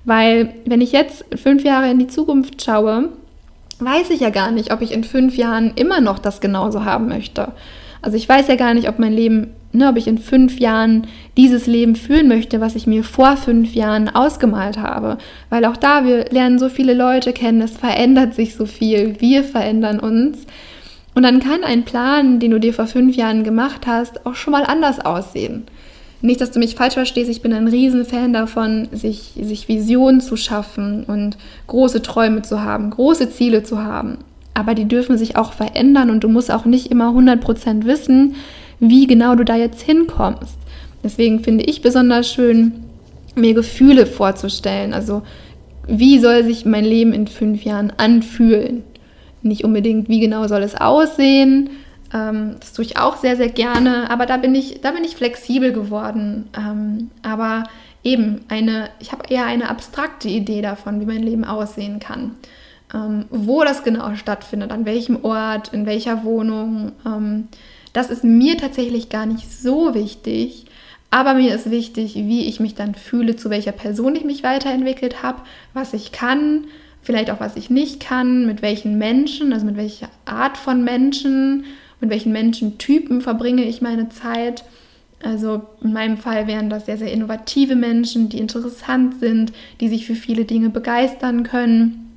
Weil 0.05 0.55
wenn 0.65 0.81
ich 0.81 0.93
jetzt 0.93 1.25
fünf 1.37 1.65
Jahre 1.65 1.91
in 1.91 1.99
die 1.99 2.07
Zukunft 2.07 2.63
schaue, 2.63 3.11
weiß 3.81 4.09
ich 4.11 4.21
ja 4.21 4.31
gar 4.31 4.51
nicht, 4.51 4.73
ob 4.73 4.81
ich 4.81 4.93
in 4.93 5.05
fünf 5.05 5.37
Jahren 5.37 5.73
immer 5.75 6.01
noch 6.01 6.19
das 6.19 6.41
genauso 6.41 6.85
haben 6.85 7.09
möchte. 7.09 7.53
Also 8.01 8.17
ich 8.17 8.29
weiß 8.29 8.49
ja 8.49 8.57
gar 8.57 8.75
nicht, 8.75 8.89
ob 8.89 8.99
mein 8.99 9.13
Leben, 9.13 9.49
ne, 9.73 9.89
ob 9.89 9.97
ich 9.97 10.07
in 10.07 10.19
fünf 10.19 10.59
Jahren 10.59 11.07
dieses 11.37 11.67
Leben 11.67 11.95
führen 11.95 12.29
möchte, 12.29 12.61
was 12.61 12.75
ich 12.75 12.87
mir 12.87 13.05
vor 13.05 13.37
fünf 13.37 13.75
Jahren 13.75 14.09
ausgemalt 14.09 14.79
habe. 14.79 15.19
Weil 15.51 15.65
auch 15.65 15.77
da, 15.77 16.05
wir 16.05 16.27
lernen 16.31 16.59
so 16.59 16.69
viele 16.69 16.95
Leute 16.95 17.33
kennen, 17.33 17.61
es 17.61 17.77
verändert 17.77 18.35
sich 18.35 18.55
so 18.55 18.67
viel, 18.67 19.21
wir 19.21 19.45
verändern 19.45 20.01
uns. 20.01 20.47
Und 21.19 21.25
dann 21.25 21.41
kann 21.41 21.65
ein 21.65 21.85
Plan, 21.85 22.39
den 22.39 22.53
du 22.53 22.61
dir 22.61 22.73
vor 22.73 22.87
fünf 22.87 23.17
Jahren 23.17 23.43
gemacht 23.43 23.89
hast, 23.89 24.25
auch 24.25 24.37
schon 24.37 24.53
mal 24.53 24.63
anders 24.63 25.01
aussehen. 25.01 25.65
Nicht, 26.23 26.41
dass 26.41 26.53
du 26.53 26.61
mich 26.61 26.77
falsch 26.77 26.95
verstehst, 26.95 27.29
ich 27.29 27.43
bin 27.43 27.53
ein 27.53 27.67
Riesenfan 27.67 28.33
davon, 28.33 28.87
sich, 28.93 29.33
sich 29.43 29.67
Visionen 29.67 30.21
zu 30.21 30.37
schaffen 30.37 31.03
und 31.03 31.37
große 31.67 32.03
Träume 32.03 32.43
zu 32.43 32.63
haben, 32.63 32.91
große 32.91 33.31
Ziele 33.31 33.65
zu 33.65 33.83
haben 33.83 34.19
aber 34.59 34.75
die 34.75 34.87
dürfen 34.87 35.17
sich 35.17 35.37
auch 35.37 35.53
verändern 35.53 36.11
und 36.11 36.25
du 36.25 36.29
musst 36.29 36.51
auch 36.51 36.65
nicht 36.65 36.91
immer 36.91 37.11
100% 37.11 37.85
wissen, 37.85 38.35
wie 38.81 39.07
genau 39.07 39.37
du 39.37 39.45
da 39.45 39.55
jetzt 39.55 39.83
hinkommst. 39.83 40.59
Deswegen 41.05 41.45
finde 41.45 41.63
ich 41.65 41.81
besonders 41.81 42.29
schön, 42.29 42.73
mir 43.37 43.55
Gefühle 43.55 44.05
vorzustellen. 44.05 44.93
Also 44.93 45.23
wie 45.87 46.19
soll 46.19 46.43
sich 46.43 46.65
mein 46.65 46.85
Leben 46.85 47.13
in 47.13 47.29
fünf 47.29 47.63
Jahren 47.63 47.93
anfühlen? 47.99 48.83
Nicht 49.43 49.65
unbedingt, 49.65 50.09
wie 50.09 50.21
genau 50.21 50.47
soll 50.47 50.63
es 50.63 50.75
aussehen. 50.75 51.71
Ähm, 52.13 52.57
das 52.61 52.73
tue 52.73 52.85
ich 52.85 52.99
auch 52.99 53.17
sehr, 53.17 53.37
sehr 53.37 53.49
gerne. 53.49 54.11
Aber 54.11 54.27
da 54.27 54.37
bin 54.37 54.55
ich, 54.55 54.81
da 54.81 54.93
bin 54.93 55.05
ich 55.05 55.17
flexibel 55.17 55.73
geworden. 55.73 56.49
Ähm, 56.57 57.11
aber 57.23 57.65
eben 58.03 58.43
eine, 58.49 58.91
ich 59.01 59.13
habe 59.13 59.25
eher 59.29 59.45
eine 59.45 59.69
abstrakte 59.69 60.29
Idee 60.29 60.63
davon, 60.63 61.01
wie 61.01 61.07
mein 61.07 61.23
Leben 61.23 61.45
aussehen 61.45 61.99
kann 61.99 62.37
ähm, 62.95 63.27
wo 63.31 63.65
das 63.65 63.85
genau 63.85 64.15
stattfindet, 64.15 64.71
an 64.71 64.87
welchem 64.87 65.25
Ort, 65.25 65.73
in 65.73 65.87
welcher 65.87 66.25
Wohnung. 66.25 66.93
Ähm, 67.07 67.49
das 67.93 68.11
ist 68.11 68.25
mir 68.25 68.57
tatsächlich 68.57 69.09
gar 69.09 69.27
nicht 69.27 69.51
so 69.51 69.95
wichtig. 69.95 70.67
Aber 71.11 71.35
mir 71.35 71.55
ist 71.55 71.71
wichtig, 71.71 72.15
wie 72.17 72.47
ich 72.47 72.61
mich 72.61 72.75
dann 72.75 72.95
fühle, 72.95 73.37
zu 73.37 73.49
welcher 73.49 73.73
Person 73.73 74.15
ich 74.15 74.25
mich 74.25 74.43
weiterentwickelt 74.43 75.23
habe, 75.23 75.41
was 75.73 75.95
ich 75.95 76.13
kann, 76.13 76.67
vielleicht 77.09 77.31
auch 77.31 77.41
was 77.41 77.57
ich 77.57 77.71
nicht 77.71 78.01
kann, 78.01 78.45
mit 78.45 78.61
welchen 78.61 78.99
Menschen, 78.99 79.55
also 79.55 79.65
mit 79.65 79.79
welcher 79.79 80.11
Art 80.27 80.59
von 80.59 80.85
Menschen, 80.85 81.65
mit 82.01 82.11
welchen 82.11 82.33
Menschentypen 82.33 83.23
verbringe 83.23 83.65
ich 83.65 83.81
meine 83.81 84.11
Zeit. 84.11 84.63
Also 85.23 85.63
in 85.83 85.95
meinem 85.95 86.19
Fall 86.19 86.47
wären 86.47 86.69
das 86.69 86.85
sehr, 86.85 86.99
sehr 86.99 87.11
innovative 87.11 87.77
Menschen, 87.77 88.29
die 88.29 88.37
interessant 88.37 89.21
sind, 89.21 89.55
die 89.81 89.89
sich 89.89 90.05
für 90.05 90.17
viele 90.17 90.45
Dinge 90.45 90.69
begeistern 90.69 91.45
können. 91.45 92.15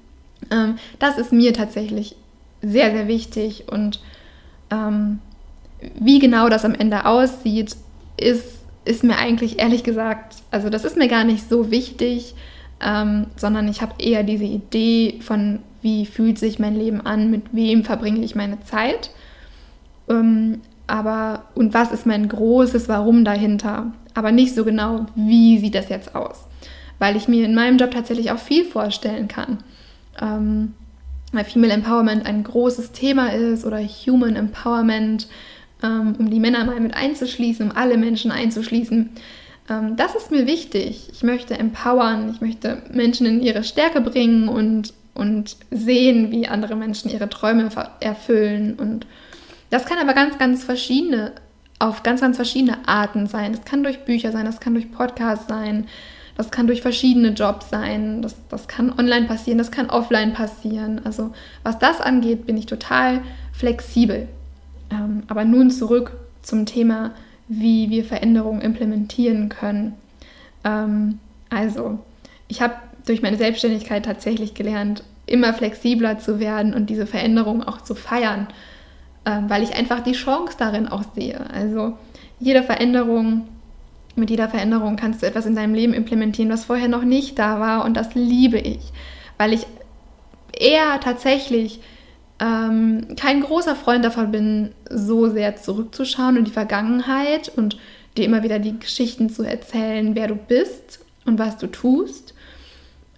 Ähm, 0.51 0.75
das 0.99 1.17
ist 1.17 1.31
mir 1.31 1.53
tatsächlich 1.53 2.17
sehr, 2.61 2.91
sehr 2.91 3.07
wichtig 3.07 3.71
und 3.71 4.01
ähm, 4.71 5.19
wie 6.01 6.19
genau 6.19 6.49
das 6.49 6.65
am 6.65 6.75
Ende 6.75 7.05
aussieht, 7.05 7.77
ist, 8.17 8.59
ist 8.83 9.05
mir 9.05 9.17
eigentlich 9.17 9.57
ehrlich 9.59 9.85
gesagt, 9.85 10.35
also 10.51 10.69
das 10.69 10.83
ist 10.83 10.97
mir 10.97 11.07
gar 11.07 11.23
nicht 11.23 11.47
so 11.47 11.71
wichtig, 11.71 12.35
ähm, 12.83 13.27
sondern 13.35 13.67
ich 13.67 13.81
habe 13.81 13.93
eher 13.99 14.23
diese 14.23 14.45
Idee 14.45 15.19
von, 15.21 15.59
wie 15.81 16.05
fühlt 16.05 16.39
sich 16.39 16.59
mein 16.59 16.75
Leben 16.75 17.01
an, 17.01 17.31
mit 17.31 17.43
wem 17.51 17.83
verbringe 17.83 18.23
ich 18.23 18.35
meine 18.35 18.61
Zeit. 18.61 19.11
Ähm, 20.09 20.61
aber 20.87 21.45
und 21.55 21.73
was 21.73 21.91
ist 21.91 22.05
mein 22.05 22.27
großes 22.27 22.89
Warum 22.89 23.23
dahinter? 23.23 23.93
Aber 24.13 24.31
nicht 24.31 24.55
so 24.55 24.65
genau, 24.65 25.05
wie 25.15 25.57
sieht 25.59 25.75
das 25.75 25.89
jetzt 25.89 26.15
aus? 26.15 26.45
Weil 26.99 27.15
ich 27.15 27.27
mir 27.27 27.45
in 27.45 27.55
meinem 27.55 27.77
Job 27.77 27.91
tatsächlich 27.91 28.31
auch 28.31 28.39
viel 28.39 28.65
vorstellen 28.65 29.27
kann 29.27 29.59
ähm, 30.19 30.73
weil 31.31 31.45
Female 31.45 31.73
Empowerment 31.73 32.25
ein 32.25 32.43
großes 32.43 32.91
Thema 32.91 33.33
ist 33.33 33.65
oder 33.65 33.79
Human 33.79 34.35
Empowerment, 34.35 35.27
ähm, 35.83 36.15
um 36.17 36.29
die 36.29 36.39
Männer 36.39 36.65
mal 36.65 36.79
mit 36.79 36.95
einzuschließen, 36.95 37.71
um 37.71 37.77
alle 37.77 37.97
Menschen 37.97 38.31
einzuschließen. 38.31 39.11
Ähm, 39.69 39.95
das 39.95 40.15
ist 40.15 40.31
mir 40.31 40.47
wichtig. 40.47 41.09
Ich 41.11 41.23
möchte 41.23 41.57
empowern, 41.57 42.31
ich 42.33 42.41
möchte 42.41 42.81
Menschen 42.91 43.25
in 43.25 43.41
ihre 43.41 43.63
Stärke 43.63 44.01
bringen 44.01 44.47
und, 44.47 44.93
und 45.13 45.57
sehen, 45.69 46.31
wie 46.31 46.47
andere 46.47 46.75
Menschen 46.75 47.11
ihre 47.11 47.29
Träume 47.29 47.69
erfüllen. 47.99 48.75
Und 48.75 49.05
das 49.69 49.85
kann 49.85 49.97
aber 49.99 50.13
ganz, 50.13 50.37
ganz 50.37 50.63
verschiedene, 50.63 51.33
auf 51.79 52.03
ganz, 52.03 52.21
ganz 52.21 52.35
verschiedene 52.35 52.87
Arten 52.87 53.27
sein. 53.27 53.53
Das 53.53 53.65
kann 53.65 53.83
durch 53.83 54.05
Bücher 54.05 54.31
sein, 54.31 54.45
das 54.45 54.59
kann 54.59 54.73
durch 54.73 54.91
Podcasts 54.91 55.47
sein, 55.47 55.87
das 56.37 56.51
kann 56.51 56.67
durch 56.67 56.81
verschiedene 56.81 57.29
Jobs 57.29 57.69
sein, 57.69 58.21
das, 58.21 58.35
das 58.49 58.67
kann 58.67 58.97
online 58.97 59.27
passieren, 59.27 59.57
das 59.57 59.71
kann 59.71 59.89
offline 59.89 60.33
passieren. 60.33 61.01
Also 61.03 61.33
was 61.63 61.77
das 61.79 62.01
angeht, 62.01 62.45
bin 62.45 62.57
ich 62.57 62.65
total 62.65 63.21
flexibel. 63.53 64.27
Ähm, 64.89 65.23
aber 65.27 65.45
nun 65.45 65.71
zurück 65.71 66.13
zum 66.41 66.65
Thema, 66.65 67.11
wie 67.53 67.89
wir 67.89 68.05
Veränderungen 68.05 68.61
implementieren 68.61 69.49
können. 69.49 69.93
Ähm, 70.63 71.19
also, 71.49 71.99
ich 72.47 72.61
habe 72.61 72.75
durch 73.05 73.21
meine 73.21 73.35
Selbstständigkeit 73.35 74.05
tatsächlich 74.05 74.53
gelernt, 74.53 75.03
immer 75.25 75.53
flexibler 75.53 76.17
zu 76.17 76.39
werden 76.39 76.73
und 76.73 76.89
diese 76.89 77.05
Veränderungen 77.05 77.63
auch 77.63 77.81
zu 77.81 77.93
feiern, 77.93 78.47
ähm, 79.25 79.49
weil 79.49 79.63
ich 79.63 79.75
einfach 79.75 79.99
die 79.99 80.13
Chance 80.13 80.55
darin 80.57 80.87
auch 80.87 81.03
sehe. 81.13 81.49
Also 81.51 81.97
jede 82.39 82.63
Veränderung 82.63 83.47
mit 84.15 84.29
jeder 84.29 84.49
Veränderung 84.49 84.95
kannst 84.95 85.21
du 85.21 85.27
etwas 85.27 85.45
in 85.45 85.55
deinem 85.55 85.73
Leben 85.73 85.93
implementieren, 85.93 86.51
was 86.51 86.65
vorher 86.65 86.87
noch 86.87 87.03
nicht 87.03 87.39
da 87.39 87.59
war. 87.59 87.85
Und 87.85 87.95
das 87.95 88.13
liebe 88.13 88.59
ich, 88.59 88.79
weil 89.37 89.53
ich 89.53 89.65
eher 90.57 90.99
tatsächlich 90.99 91.79
ähm, 92.41 93.15
kein 93.17 93.41
großer 93.41 93.75
Freund 93.75 94.03
davon 94.03 94.31
bin, 94.31 94.71
so 94.89 95.29
sehr 95.29 95.55
zurückzuschauen 95.57 96.37
in 96.37 96.45
die 96.45 96.51
Vergangenheit 96.51 97.51
und 97.55 97.77
dir 98.17 98.25
immer 98.25 98.41
wieder 98.41 98.57
die 98.57 98.77
Geschichten 98.77 99.29
zu 99.29 99.43
erzählen, 99.43 100.15
wer 100.15 100.27
du 100.27 100.35
bist 100.35 100.99
und 101.25 101.37
was 101.37 101.57
du 101.57 101.67
tust, 101.67 102.33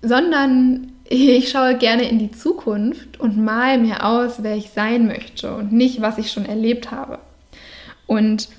sondern 0.01 0.92
ich 1.10 1.50
schaue 1.50 1.77
gerne 1.77 2.08
in 2.10 2.20
die 2.20 2.32
Zukunft 2.32 3.20
und 3.20 3.38
mal 3.38 3.77
mir 3.77 4.06
aus, 4.06 4.44
wer 4.44 4.58
ich 4.58 4.72
sein 4.72 5.08
möchte 5.08 5.56
und 5.56 5.72
nicht, 5.72 6.01
was 6.01 6.18
ich 6.18 6.32
schon 6.32 6.46
erlebt 6.46 6.92
habe. 6.92 7.20
Und 8.06 8.50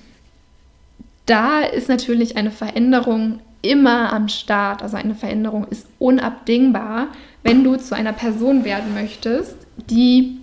da 1.27 1.61
ist 1.61 1.89
natürlich 1.89 2.37
eine 2.37 2.51
Veränderung 2.51 3.41
immer 3.61 4.13
am 4.13 4.29
Start. 4.29 4.83
Also 4.83 4.97
eine 4.97 5.15
Veränderung 5.15 5.67
ist 5.69 5.87
unabdingbar, 5.99 7.09
wenn 7.43 7.65
du 7.65 7.77
zu 7.77 7.95
einer 7.95 8.13
Person 8.13 8.65
werden 8.65 8.95
möchtest, 8.95 9.57
die 9.91 10.39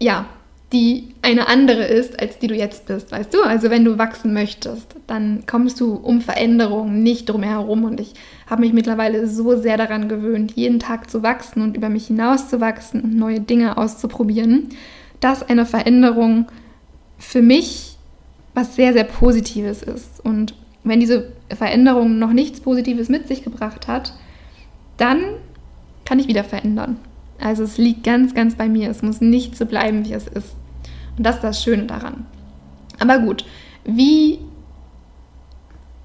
ja, 0.00 0.26
die 0.72 1.14
eine 1.22 1.46
andere 1.46 1.84
ist, 1.84 2.20
als 2.20 2.38
die 2.38 2.48
du 2.48 2.54
jetzt 2.54 2.86
bist, 2.86 3.12
weißt 3.12 3.32
du? 3.32 3.42
Also 3.42 3.70
wenn 3.70 3.84
du 3.84 3.98
wachsen 3.98 4.32
möchtest, 4.32 4.96
dann 5.06 5.44
kommst 5.46 5.80
du 5.80 5.94
um 5.94 6.20
Veränderungen 6.20 7.02
nicht 7.02 7.28
drum 7.28 7.44
herum 7.44 7.84
und 7.84 8.00
ich 8.00 8.14
habe 8.50 8.62
mich 8.62 8.72
mittlerweile 8.72 9.28
so 9.28 9.56
sehr 9.56 9.76
daran 9.76 10.08
gewöhnt, 10.08 10.52
jeden 10.56 10.80
Tag 10.80 11.08
zu 11.08 11.22
wachsen 11.22 11.62
und 11.62 11.76
über 11.76 11.88
mich 11.88 12.08
hinaus 12.08 12.48
zu 12.48 12.60
wachsen 12.60 13.00
und 13.00 13.16
neue 13.16 13.40
Dinge 13.40 13.78
auszuprobieren, 13.78 14.70
dass 15.20 15.48
eine 15.48 15.66
Veränderung 15.66 16.46
für 17.18 17.42
mich 17.42 17.96
was 18.54 18.74
sehr, 18.74 18.92
sehr 18.92 19.04
Positives 19.04 19.82
ist. 19.82 20.24
Und 20.24 20.54
wenn 20.82 20.98
diese 20.98 21.32
Veränderung 21.50 22.18
noch 22.18 22.32
nichts 22.32 22.60
Positives 22.60 23.08
mit 23.08 23.28
sich 23.28 23.44
gebracht 23.44 23.86
hat, 23.86 24.14
dann 24.96 25.20
kann 26.04 26.18
ich 26.18 26.26
wieder 26.26 26.42
verändern. 26.42 26.98
Also 27.40 27.64
es 27.64 27.78
liegt 27.78 28.04
ganz, 28.04 28.34
ganz 28.34 28.54
bei 28.54 28.68
mir. 28.68 28.90
Es 28.90 29.02
muss 29.02 29.20
nicht 29.20 29.56
so 29.56 29.66
bleiben, 29.66 30.04
wie 30.04 30.12
es 30.12 30.26
ist. 30.26 30.54
Und 31.16 31.24
das 31.24 31.36
ist 31.36 31.44
das 31.44 31.62
Schöne 31.62 31.84
daran. 31.84 32.26
Aber 32.98 33.18
gut, 33.18 33.44
wie 33.84 34.38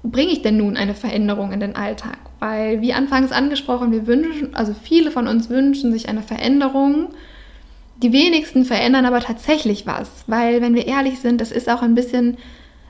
bringe 0.02 0.32
ich 0.32 0.42
denn 0.42 0.56
nun 0.56 0.76
eine 0.76 0.94
Veränderung 0.94 1.52
in 1.52 1.60
den 1.60 1.76
Alltag? 1.76 2.18
Weil, 2.38 2.80
wie 2.80 2.92
anfangs 2.92 3.32
angesprochen, 3.32 3.92
wir 3.92 4.06
wünschen, 4.06 4.54
also 4.54 4.74
viele 4.74 5.10
von 5.10 5.28
uns 5.28 5.48
wünschen 5.48 5.92
sich 5.92 6.08
eine 6.08 6.22
Veränderung 6.22 7.08
die 8.02 8.12
wenigsten 8.12 8.64
verändern 8.64 9.06
aber 9.06 9.20
tatsächlich 9.20 9.86
was, 9.86 10.24
weil 10.26 10.60
wenn 10.60 10.74
wir 10.74 10.86
ehrlich 10.86 11.20
sind, 11.20 11.40
das 11.40 11.52
ist 11.52 11.70
auch 11.70 11.82
ein 11.82 11.94
bisschen, 11.94 12.36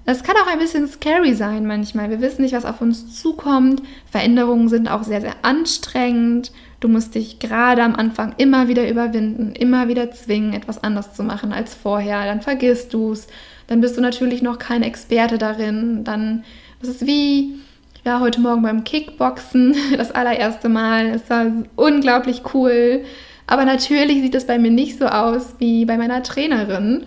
das 0.07 0.23
kann 0.23 0.37
auch 0.37 0.51
ein 0.51 0.59
bisschen 0.59 0.89
scary 0.89 1.35
sein 1.35 1.67
manchmal. 1.67 2.11
Wir 2.11 2.21
wissen 2.21 2.43
nicht, 2.43 2.55
was 2.55 2.65
auf 2.65 2.81
uns 2.81 3.21
zukommt. 3.21 3.83
Veränderungen 4.11 4.69
sind 4.69 4.89
auch 4.89 5.05
sehr, 5.05 5.21
sehr 5.21 5.37
anstrengend. 5.43 6.53
Du 6.83 6.89
musst 6.89 7.15
dich 7.15 7.39
gerade 7.39 7.81
am 7.85 7.95
Anfang 7.95 8.35
immer 8.39 8.67
wieder 8.67 8.91
überwinden, 8.91 9.55
immer 9.55 9.87
wieder 9.87 10.11
zwingen, 10.11 10.53
etwas 10.53 10.83
anders 10.83 11.15
zu 11.15 11.23
machen 11.23 11.53
als 11.53 11.75
vorher. 11.75 12.25
Dann 12.25 12.41
vergisst 12.41 12.93
du 12.93 13.13
es. 13.13 13.29
Dann 13.69 13.81
bist 13.81 13.97
du 13.97 14.01
natürlich 14.01 14.43
noch 14.43 14.59
kein 14.59 14.83
Experte 14.83 15.39
darin. 15.39 16.03
Dann 16.03 16.43
ist 16.81 16.89
es 16.89 17.07
wie, 17.07 17.55
ich 18.03 18.11
heute 18.11 18.41
Morgen 18.41 18.63
beim 18.63 18.83
Kickboxen, 18.83 19.77
das 19.97 20.11
allererste 20.11 20.69
Mal. 20.69 21.11
Es 21.11 21.31
war 21.31 21.53
unglaublich 21.77 22.43
cool. 22.53 23.05
Aber 23.47 23.65
natürlich 23.65 24.21
sieht 24.21 24.35
es 24.35 24.49
bei 24.49 24.59
mir 24.59 24.73
nicht 24.73 24.99
so 24.99 25.07
aus 25.07 25.55
wie 25.61 25.85
bei 25.85 25.97
meiner 25.97 26.25
Trainerin. 26.25 27.05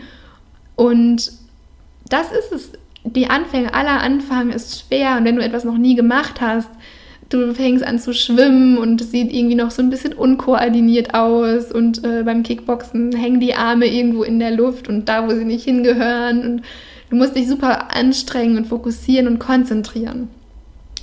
Und 0.77 1.33
das 2.07 2.31
ist 2.31 2.53
es. 2.53 2.71
Die 3.03 3.27
Anfänge, 3.29 3.73
aller 3.73 4.01
Anfang 4.01 4.51
ist 4.51 4.85
schwer. 4.87 5.17
Und 5.17 5.25
wenn 5.25 5.35
du 5.35 5.43
etwas 5.43 5.65
noch 5.65 5.77
nie 5.77 5.95
gemacht 5.95 6.39
hast, 6.39 6.69
du 7.29 7.53
fängst 7.53 7.83
an 7.83 7.99
zu 7.99 8.13
schwimmen 8.13 8.77
und 8.77 9.01
es 9.01 9.11
sieht 9.11 9.33
irgendwie 9.33 9.55
noch 9.55 9.71
so 9.71 9.81
ein 9.81 9.89
bisschen 9.89 10.13
unkoordiniert 10.13 11.13
aus 11.13 11.71
und 11.71 12.03
äh, 12.03 12.23
beim 12.23 12.43
Kickboxen 12.43 13.15
hängen 13.15 13.39
die 13.39 13.55
Arme 13.55 13.87
irgendwo 13.87 14.23
in 14.23 14.39
der 14.39 14.51
Luft 14.51 14.87
und 14.87 15.09
da, 15.09 15.27
wo 15.27 15.33
sie 15.33 15.45
nicht 15.45 15.63
hingehören 15.63 16.41
und 16.43 16.61
du 17.09 17.15
musst 17.15 17.35
dich 17.35 17.47
super 17.47 17.95
anstrengen 17.95 18.57
und 18.57 18.67
fokussieren 18.67 19.27
und 19.27 19.39
konzentrieren. 19.39 20.29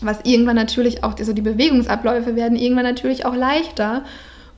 Was 0.00 0.21
irgendwann 0.25 0.57
natürlich 0.57 1.05
auch, 1.05 1.17
also 1.19 1.33
die 1.33 1.43
Bewegungsabläufe 1.43 2.35
werden 2.35 2.59
irgendwann 2.59 2.85
natürlich 2.85 3.25
auch 3.25 3.37
leichter 3.37 4.05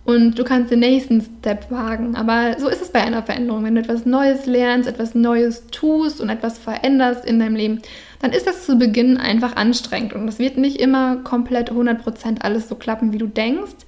und 0.05 0.39
du 0.39 0.45
kannst 0.45 0.71
den 0.71 0.81
nächsten 0.81 1.23
Step 1.23 1.71
wagen. 1.71 2.15
Aber 2.15 2.59
so 2.59 2.69
ist 2.69 2.83
es 2.83 2.91
bei 2.91 3.03
einer 3.03 3.23
Veränderung. 3.23 3.65
Wenn 3.65 3.75
du 3.75 3.81
etwas 3.81 4.05
Neues 4.05 4.45
lernst, 4.45 4.89
etwas 4.89 5.15
Neues 5.15 5.67
tust 5.71 6.21
und 6.21 6.29
etwas 6.29 6.59
veränderst 6.59 7.25
in 7.25 7.39
deinem 7.39 7.57
Leben, 7.57 7.81
dann 8.25 8.33
ist 8.33 8.47
das 8.47 8.65
zu 8.65 8.79
Beginn 8.79 9.19
einfach 9.19 9.55
anstrengend. 9.57 10.15
Und 10.15 10.27
es 10.29 10.39
wird 10.39 10.57
nicht 10.57 10.81
immer 10.81 11.17
komplett 11.17 11.71
100% 11.71 12.41
alles 12.41 12.71
so 12.71 12.75
klappen, 12.75 13.13
wie 13.13 13.19
du 13.19 13.27
denkst, 13.27 13.85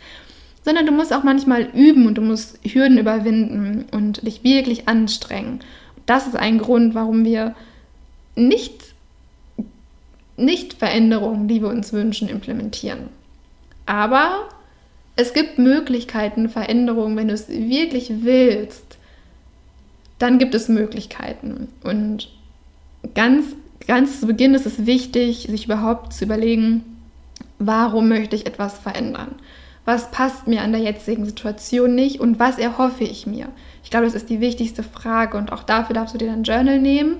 sondern 0.62 0.85
du 0.85 0.93
musst 0.93 1.14
auch 1.14 1.23
manchmal 1.23 1.62
üben 1.73 2.07
und 2.07 2.16
du 2.16 2.21
musst 2.21 2.59
Hürden 2.62 2.99
überwinden 2.99 3.87
und 3.93 4.26
dich 4.26 4.45
wirklich 4.45 4.88
anstrengen. 4.88 5.61
Das 6.05 6.26
ist 6.26 6.37
ein 6.37 6.59
Grund, 6.59 6.95
warum 6.95 7.25
wir 7.25 7.55
nicht, 8.35 8.75
nicht 10.37 10.75
Veränderungen, 10.75 11.49
die 11.49 11.62
wir 11.62 11.69
uns 11.69 11.95
wünschen, 11.95 12.28
implementieren. 12.28 13.09
Aber 13.87 14.50
es 15.16 15.33
gibt 15.33 15.59
Möglichkeiten, 15.59 16.50
Veränderungen, 16.50 17.16
wenn 17.16 17.28
du 17.28 17.35
es 17.35 17.49
wirklich 17.49 18.12
willst, 18.23 18.99
dann 20.19 20.38
gibt 20.38 20.55
es 20.55 20.69
Möglichkeiten. 20.69 21.69
Und 21.83 22.28
ganz, 23.14 23.57
ganz 23.87 24.21
zu 24.21 24.26
Beginn 24.26 24.54
ist 24.54 24.66
es 24.66 24.87
wichtig, 24.87 25.47
sich 25.49 25.66
überhaupt 25.66 26.12
zu 26.12 26.25
überlegen, 26.25 26.85
warum 27.59 28.09
möchte 28.09 28.37
ich 28.37 28.47
etwas 28.47 28.78
verändern? 28.78 29.37
Was 29.85 30.11
passt 30.11 30.49
mir 30.49 30.62
an 30.62 30.73
der 30.73 30.80
jetzigen 30.80 31.25
Situation 31.25 31.95
nicht 31.95 32.21
und 32.21 32.40
was 32.40 32.59
erhoffe 32.59 33.04
ich 33.04 33.26
mir? 33.26 33.49
Ich 33.85 33.90
glaube, 33.90 34.06
das 34.06 34.14
ist 34.14 34.28
die 34.28 34.40
wichtigste 34.40 34.83
Frage 34.83 35.38
und 35.38 35.52
auch 35.52 35.62
dafür 35.62 35.95
darfst 35.95 36.14
du 36.14 36.18
dir 36.18 36.26
dein 36.26 36.42
Journal 36.42 36.80
nehmen. 36.80 37.18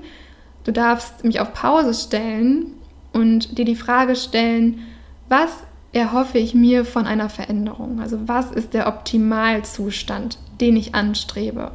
Du 0.65 0.73
darfst 0.73 1.25
mich 1.25 1.39
auf 1.39 1.53
Pause 1.53 1.95
stellen 1.95 2.73
und 3.13 3.57
dir 3.57 3.65
die 3.65 3.77
Frage 3.77 4.17
stellen, 4.17 4.81
was 5.29 5.51
erhoffe 5.93 6.39
ich 6.39 6.55
mir 6.55 6.85
von 6.85 7.07
einer 7.07 7.29
Veränderung? 7.29 8.01
Also 8.01 8.27
was 8.27 8.51
ist 8.51 8.75
der 8.75 8.89
Optimalzustand, 8.89 10.39
den 10.61 10.77
ich 10.77 10.95
anstrebe? 10.95 11.71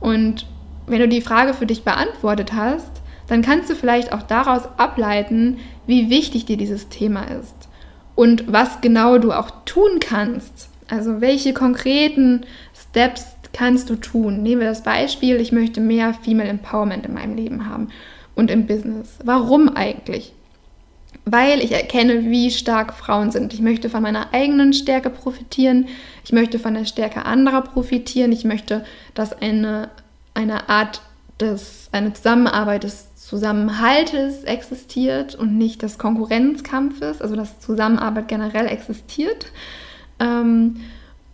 Und 0.00 0.46
wenn 0.88 1.00
du 1.00 1.08
die 1.08 1.20
Frage 1.20 1.54
für 1.54 1.66
dich 1.66 1.84
beantwortet 1.84 2.52
hast, 2.52 2.90
dann 3.26 3.42
kannst 3.42 3.68
du 3.70 3.74
vielleicht 3.74 4.12
auch 4.12 4.22
daraus 4.22 4.62
ableiten, 4.78 5.58
wie 5.86 6.10
wichtig 6.10 6.46
dir 6.46 6.56
dieses 6.56 6.88
Thema 6.88 7.24
ist 7.24 7.68
und 8.14 8.50
was 8.50 8.80
genau 8.80 9.18
du 9.18 9.32
auch 9.32 9.50
tun 9.64 10.00
kannst. 10.00 10.70
Also 10.88 11.20
welche 11.20 11.52
konkreten 11.52 12.42
Steps 12.74 13.26
kannst 13.52 13.90
du 13.90 13.96
tun? 13.96 14.42
Nehmen 14.42 14.62
wir 14.62 14.68
das 14.68 14.82
Beispiel, 14.82 15.36
ich 15.36 15.52
möchte 15.52 15.80
mehr 15.80 16.14
Female 16.14 16.48
Empowerment 16.48 17.06
in 17.06 17.14
meinem 17.14 17.36
Leben 17.36 17.68
haben 17.68 17.88
und 18.34 18.50
im 18.50 18.66
Business. 18.66 19.18
Warum 19.24 19.68
eigentlich? 19.68 20.32
weil 21.30 21.60
ich 21.60 21.72
erkenne, 21.72 22.30
wie 22.30 22.50
stark 22.50 22.94
Frauen 22.94 23.30
sind. 23.30 23.52
Ich 23.52 23.60
möchte 23.60 23.90
von 23.90 24.02
meiner 24.02 24.32
eigenen 24.32 24.72
Stärke 24.72 25.10
profitieren, 25.10 25.86
ich 26.24 26.32
möchte 26.32 26.58
von 26.58 26.74
der 26.74 26.84
Stärke 26.84 27.24
anderer 27.24 27.62
profitieren, 27.62 28.32
ich 28.32 28.44
möchte, 28.44 28.84
dass 29.14 29.40
eine, 29.40 29.90
eine 30.38 30.68
Art 30.68 31.02
des, 31.40 31.88
eine 31.90 32.12
Zusammenarbeit 32.12 32.84
des 32.84 33.14
Zusammenhaltes 33.16 34.44
existiert 34.44 35.34
und 35.34 35.58
nicht 35.58 35.82
des 35.82 35.98
Konkurrenzkampfes, 35.98 37.20
also 37.20 37.34
dass 37.34 37.58
Zusammenarbeit 37.58 38.28
generell 38.28 38.66
existiert. 38.66 39.46
Ähm, 40.20 40.76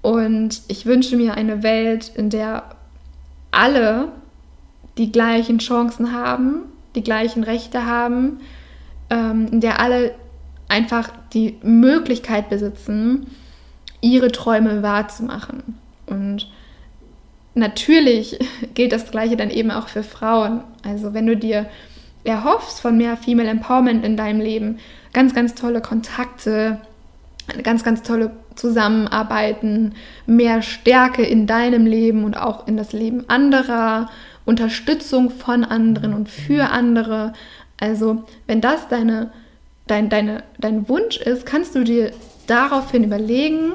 und 0.00 0.62
ich 0.68 0.86
wünsche 0.86 1.16
mir 1.16 1.34
eine 1.34 1.62
Welt, 1.62 2.10
in 2.14 2.30
der 2.30 2.64
alle 3.50 4.08
die 4.96 5.12
gleichen 5.12 5.58
Chancen 5.58 6.12
haben, 6.12 6.62
die 6.94 7.02
gleichen 7.02 7.44
Rechte 7.44 7.84
haben, 7.84 8.40
ähm, 9.10 9.48
in 9.52 9.60
der 9.60 9.80
alle 9.80 10.14
einfach 10.68 11.10
die 11.34 11.58
Möglichkeit 11.62 12.48
besitzen, 12.48 13.26
ihre 14.00 14.32
Träume 14.32 14.82
wahrzumachen. 14.82 15.78
Und 16.06 16.48
natürlich 17.54 18.38
gilt 18.74 18.92
das 18.92 19.10
Gleiche 19.10 19.36
dann 19.36 19.50
eben 19.50 19.70
auch 19.70 19.88
für 19.88 20.02
Frauen. 20.02 20.62
Also 20.82 21.14
wenn 21.14 21.26
du 21.26 21.36
dir 21.36 21.66
erhoffst 22.24 22.80
von 22.80 22.96
mehr 22.96 23.16
Female 23.16 23.48
Empowerment 23.48 24.04
in 24.04 24.16
deinem 24.16 24.40
Leben, 24.40 24.78
ganz, 25.12 25.34
ganz 25.34 25.54
tolle 25.54 25.80
Kontakte, 25.80 26.80
ganz, 27.62 27.84
ganz 27.84 28.02
tolle 28.02 28.30
Zusammenarbeiten, 28.54 29.94
mehr 30.26 30.62
Stärke 30.62 31.22
in 31.22 31.46
deinem 31.46 31.86
Leben 31.86 32.24
und 32.24 32.36
auch 32.36 32.66
in 32.66 32.76
das 32.76 32.92
Leben 32.92 33.28
anderer, 33.28 34.08
Unterstützung 34.44 35.30
von 35.30 35.64
anderen 35.64 36.14
und 36.14 36.28
für 36.28 36.70
andere, 36.70 37.32
also, 37.78 38.24
wenn 38.46 38.60
das 38.60 38.88
deine, 38.88 39.30
dein, 39.86 40.08
deine, 40.08 40.42
dein 40.58 40.88
Wunsch 40.88 41.16
ist, 41.16 41.46
kannst 41.46 41.74
du 41.74 41.82
dir 41.84 42.12
daraufhin 42.46 43.04
überlegen, 43.04 43.72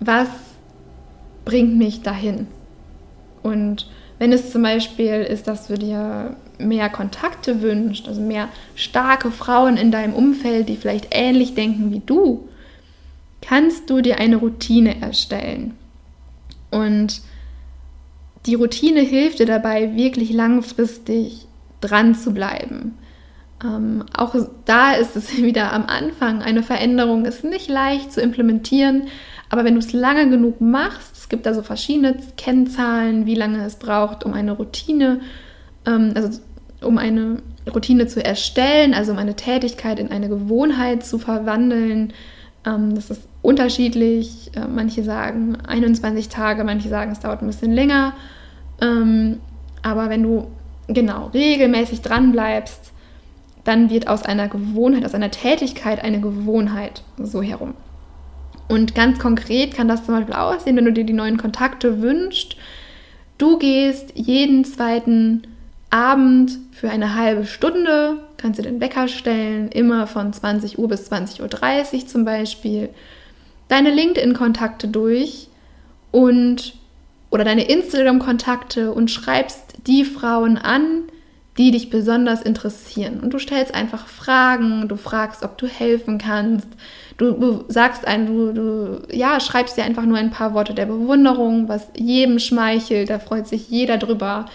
was 0.00 0.28
bringt 1.48 1.78
mich 1.78 2.02
dahin? 2.02 2.46
Und 3.42 3.88
wenn 4.18 4.32
es 4.32 4.52
zum 4.52 4.62
Beispiel 4.62 5.22
ist, 5.22 5.48
dass 5.48 5.68
du 5.68 5.78
dir 5.78 6.36
mehr 6.58 6.90
Kontakte 6.90 7.62
wünschst, 7.62 8.06
also 8.06 8.20
mehr 8.20 8.50
starke 8.74 9.30
Frauen 9.30 9.78
in 9.78 9.90
deinem 9.90 10.12
Umfeld, 10.12 10.68
die 10.68 10.76
vielleicht 10.76 11.08
ähnlich 11.10 11.54
denken 11.54 11.90
wie 11.90 12.02
du, 12.04 12.48
kannst 13.40 13.88
du 13.88 14.02
dir 14.02 14.18
eine 14.18 14.36
Routine 14.36 15.00
erstellen. 15.00 15.74
Und 16.70 17.22
die 18.44 18.54
Routine 18.54 19.00
hilft 19.00 19.38
dir 19.38 19.46
dabei, 19.46 19.96
wirklich 19.96 20.30
langfristig 20.30 21.46
dran 21.80 22.14
zu 22.14 22.34
bleiben. 22.34 22.98
Ähm, 23.64 24.04
auch 24.14 24.34
da 24.66 24.92
ist 24.92 25.16
es 25.16 25.34
wieder 25.42 25.72
am 25.72 25.86
Anfang. 25.86 26.42
Eine 26.42 26.62
Veränderung 26.62 27.24
ist 27.24 27.42
nicht 27.42 27.70
leicht 27.70 28.12
zu 28.12 28.20
implementieren, 28.20 29.04
aber 29.50 29.64
wenn 29.64 29.74
du 29.74 29.80
es 29.80 29.92
lange 29.92 30.28
genug 30.28 30.60
machst, 30.60 31.16
es 31.16 31.28
gibt 31.28 31.46
da 31.46 31.54
so 31.54 31.62
verschiedene 31.62 32.16
Kennzahlen, 32.36 33.26
wie 33.26 33.34
lange 33.34 33.64
es 33.64 33.76
braucht, 33.76 34.24
um 34.24 34.34
eine 34.34 34.52
Routine, 34.52 35.20
ähm, 35.86 36.12
also 36.14 36.40
um 36.82 36.98
eine 36.98 37.38
Routine 37.72 38.06
zu 38.06 38.24
erstellen, 38.24 38.94
also 38.94 39.12
um 39.12 39.18
eine 39.18 39.36
Tätigkeit 39.36 39.98
in 39.98 40.10
eine 40.10 40.28
Gewohnheit 40.28 41.04
zu 41.04 41.18
verwandeln. 41.18 42.12
Ähm, 42.66 42.94
das 42.94 43.10
ist 43.10 43.22
unterschiedlich. 43.42 44.50
Äh, 44.54 44.68
manche 44.68 45.02
sagen 45.02 45.56
21 45.66 46.28
Tage, 46.28 46.64
manche 46.64 46.88
sagen, 46.88 47.12
es 47.12 47.20
dauert 47.20 47.42
ein 47.42 47.46
bisschen 47.46 47.72
länger. 47.72 48.14
Ähm, 48.80 49.40
aber 49.82 50.10
wenn 50.10 50.22
du 50.22 50.48
genau 50.88 51.30
regelmäßig 51.32 52.02
dran 52.02 52.32
bleibst, 52.32 52.92
dann 53.64 53.90
wird 53.90 54.08
aus 54.08 54.22
einer 54.22 54.48
Gewohnheit, 54.48 55.04
aus 55.04 55.14
einer 55.14 55.30
Tätigkeit 55.30 56.02
eine 56.02 56.20
Gewohnheit 56.20 57.02
so 57.18 57.42
herum. 57.42 57.74
Und 58.68 58.94
ganz 58.94 59.18
konkret 59.18 59.74
kann 59.74 59.88
das 59.88 60.04
zum 60.04 60.14
Beispiel 60.14 60.34
aussehen, 60.34 60.76
wenn 60.76 60.84
du 60.84 60.92
dir 60.92 61.04
die 61.04 61.12
neuen 61.12 61.38
Kontakte 61.38 62.02
wünschst. 62.02 62.56
Du 63.38 63.58
gehst 63.58 64.12
jeden 64.14 64.64
zweiten 64.64 65.42
Abend 65.90 66.58
für 66.72 66.90
eine 66.90 67.14
halbe 67.14 67.46
Stunde, 67.46 68.18
kannst 68.36 68.58
dir 68.58 68.64
den 68.64 68.80
Wecker 68.80 69.08
stellen, 69.08 69.68
immer 69.68 70.06
von 70.06 70.32
20 70.32 70.78
Uhr 70.78 70.88
bis 70.88 71.10
20.30 71.10 71.94
Uhr 71.94 72.06
zum 72.06 72.24
Beispiel, 72.24 72.90
deine 73.68 73.90
LinkedIn-Kontakte 73.90 74.88
durch 74.88 75.48
und 76.10 76.74
oder 77.30 77.44
deine 77.44 77.68
Instagram-Kontakte 77.68 78.92
und 78.92 79.10
schreibst 79.10 79.86
die 79.86 80.04
Frauen 80.04 80.56
an, 80.56 81.02
die 81.58 81.70
dich 81.72 81.90
besonders 81.90 82.42
interessieren. 82.42 83.20
Und 83.20 83.34
du 83.34 83.38
stellst 83.38 83.74
einfach 83.74 84.06
Fragen, 84.06 84.88
du 84.88 84.96
fragst, 84.96 85.42
ob 85.42 85.58
du 85.58 85.66
helfen 85.66 86.18
kannst. 86.18 86.68
Du, 87.18 87.64
sagst 87.66 88.06
ein, 88.06 88.26
du, 88.26 88.52
du 88.52 89.02
ja, 89.12 89.40
schreibst 89.40 89.76
dir 89.76 89.82
einfach 89.82 90.04
nur 90.04 90.16
ein 90.16 90.30
paar 90.30 90.54
Worte 90.54 90.72
der 90.72 90.86
Bewunderung, 90.86 91.68
was 91.68 91.88
jedem 91.96 92.38
schmeichelt, 92.38 93.10
da 93.10 93.18
freut 93.18 93.48
sich 93.48 93.68
jeder 93.68 93.98
drüber. 93.98 94.46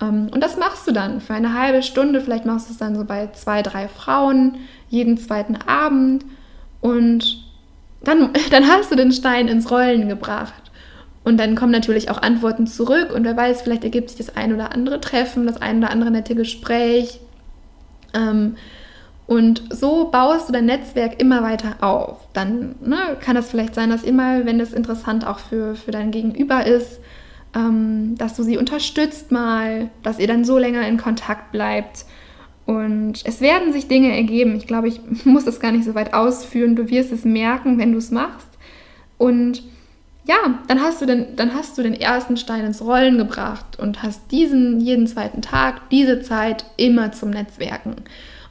Ähm, 0.00 0.28
und 0.32 0.42
das 0.42 0.56
machst 0.56 0.88
du 0.88 0.92
dann 0.92 1.20
für 1.20 1.34
eine 1.34 1.52
halbe 1.52 1.82
Stunde. 1.82 2.22
Vielleicht 2.22 2.46
machst 2.46 2.68
du 2.68 2.72
es 2.72 2.78
dann 2.78 2.96
so 2.96 3.04
bei 3.04 3.28
zwei, 3.32 3.62
drei 3.62 3.88
Frauen 3.88 4.56
jeden 4.88 5.18
zweiten 5.18 5.56
Abend. 5.56 6.24
Und 6.80 7.44
dann, 8.02 8.30
dann 8.50 8.68
hast 8.68 8.90
du 8.90 8.96
den 8.96 9.12
Stein 9.12 9.46
ins 9.48 9.70
Rollen 9.70 10.08
gebracht. 10.08 10.62
Und 11.24 11.36
dann 11.36 11.56
kommen 11.56 11.72
natürlich 11.72 12.10
auch 12.10 12.22
Antworten 12.22 12.66
zurück 12.66 13.12
und 13.12 13.24
wer 13.24 13.36
weiß, 13.36 13.60
vielleicht 13.60 13.84
ergibt 13.84 14.08
sich 14.08 14.16
das 14.16 14.34
ein 14.34 14.54
oder 14.54 14.72
andere 14.72 14.98
Treffen, 14.98 15.46
das 15.46 15.60
ein 15.60 15.78
oder 15.78 15.90
andere 15.90 16.10
nette 16.10 16.34
Gespräch. 16.34 17.20
Ähm, 18.14 18.56
und 19.28 19.62
so 19.68 20.08
baust 20.10 20.48
du 20.48 20.54
dein 20.54 20.64
Netzwerk 20.64 21.20
immer 21.20 21.42
weiter 21.42 21.76
auf. 21.80 22.16
Dann 22.32 22.76
ne, 22.80 23.18
kann 23.20 23.36
das 23.36 23.50
vielleicht 23.50 23.74
sein, 23.74 23.90
dass 23.90 24.02
immer, 24.02 24.46
wenn 24.46 24.58
das 24.58 24.72
interessant 24.72 25.26
auch 25.26 25.38
für, 25.38 25.74
für 25.74 25.90
dein 25.90 26.10
Gegenüber 26.10 26.64
ist, 26.64 26.98
ähm, 27.54 28.14
dass 28.16 28.36
du 28.36 28.42
sie 28.42 28.56
unterstützt 28.56 29.30
mal, 29.30 29.90
dass 30.02 30.18
ihr 30.18 30.28
dann 30.28 30.46
so 30.46 30.56
länger 30.56 30.88
in 30.88 30.96
Kontakt 30.96 31.52
bleibt. 31.52 32.06
Und 32.64 33.20
es 33.26 33.42
werden 33.42 33.74
sich 33.74 33.86
Dinge 33.86 34.16
ergeben. 34.16 34.56
Ich 34.56 34.66
glaube, 34.66 34.88
ich 34.88 35.00
muss 35.26 35.44
das 35.44 35.60
gar 35.60 35.72
nicht 35.72 35.84
so 35.84 35.94
weit 35.94 36.14
ausführen. 36.14 36.74
Du 36.74 36.88
wirst 36.88 37.12
es 37.12 37.26
merken, 37.26 37.76
wenn 37.76 37.92
du 37.92 37.98
es 37.98 38.10
machst. 38.10 38.48
Und 39.18 39.62
ja, 40.24 40.58
dann 40.68 40.80
hast 40.80 41.02
du 41.02 41.06
den, 41.06 41.36
dann 41.36 41.52
hast 41.52 41.76
du 41.76 41.82
den 41.82 41.92
ersten 41.92 42.38
Stein 42.38 42.64
ins 42.64 42.80
Rollen 42.80 43.18
gebracht 43.18 43.78
und 43.78 44.02
hast 44.02 44.32
diesen 44.32 44.80
jeden 44.80 45.06
zweiten 45.06 45.42
Tag, 45.42 45.90
diese 45.90 46.22
Zeit 46.22 46.64
immer 46.78 47.12
zum 47.12 47.28
Netzwerken. 47.28 47.96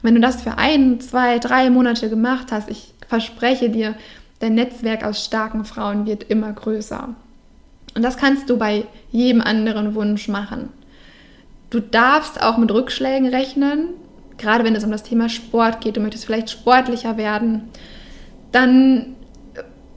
Und 0.00 0.08
wenn 0.08 0.14
du 0.14 0.20
das 0.20 0.42
für 0.42 0.58
ein, 0.58 1.00
zwei, 1.00 1.38
drei 1.38 1.70
Monate 1.70 2.08
gemacht 2.08 2.52
hast, 2.52 2.70
ich 2.70 2.94
verspreche 3.06 3.70
dir, 3.70 3.94
dein 4.40 4.54
Netzwerk 4.54 5.04
aus 5.04 5.24
starken 5.24 5.64
Frauen 5.64 6.06
wird 6.06 6.24
immer 6.24 6.52
größer. 6.52 7.08
Und 7.94 8.02
das 8.02 8.16
kannst 8.16 8.48
du 8.48 8.58
bei 8.58 8.84
jedem 9.10 9.40
anderen 9.40 9.94
Wunsch 9.94 10.28
machen. 10.28 10.70
Du 11.70 11.80
darfst 11.80 12.40
auch 12.42 12.56
mit 12.56 12.70
Rückschlägen 12.70 13.28
rechnen, 13.28 13.88
gerade 14.36 14.64
wenn 14.64 14.74
es 14.74 14.84
um 14.84 14.90
das 14.90 15.02
Thema 15.02 15.28
Sport 15.28 15.80
geht. 15.80 15.96
Du 15.96 16.00
möchtest 16.00 16.24
vielleicht 16.24 16.50
sportlicher 16.50 17.16
werden. 17.16 17.68
Dann 18.52 19.16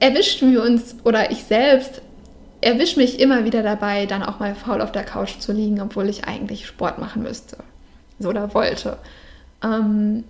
erwischten 0.00 0.52
wir 0.52 0.62
uns 0.62 0.96
oder 1.04 1.30
ich 1.30 1.44
selbst 1.44 2.02
erwische 2.60 2.98
mich 2.98 3.20
immer 3.20 3.44
wieder 3.44 3.62
dabei, 3.62 4.06
dann 4.06 4.22
auch 4.22 4.38
mal 4.38 4.54
faul 4.54 4.80
auf 4.80 4.92
der 4.92 5.04
Couch 5.04 5.38
zu 5.38 5.52
liegen, 5.52 5.80
obwohl 5.80 6.08
ich 6.08 6.24
eigentlich 6.24 6.66
Sport 6.66 6.98
machen 6.98 7.22
müsste. 7.22 7.58
Oder 8.20 8.54
wollte. 8.54 8.98
Ähm, 9.62 10.24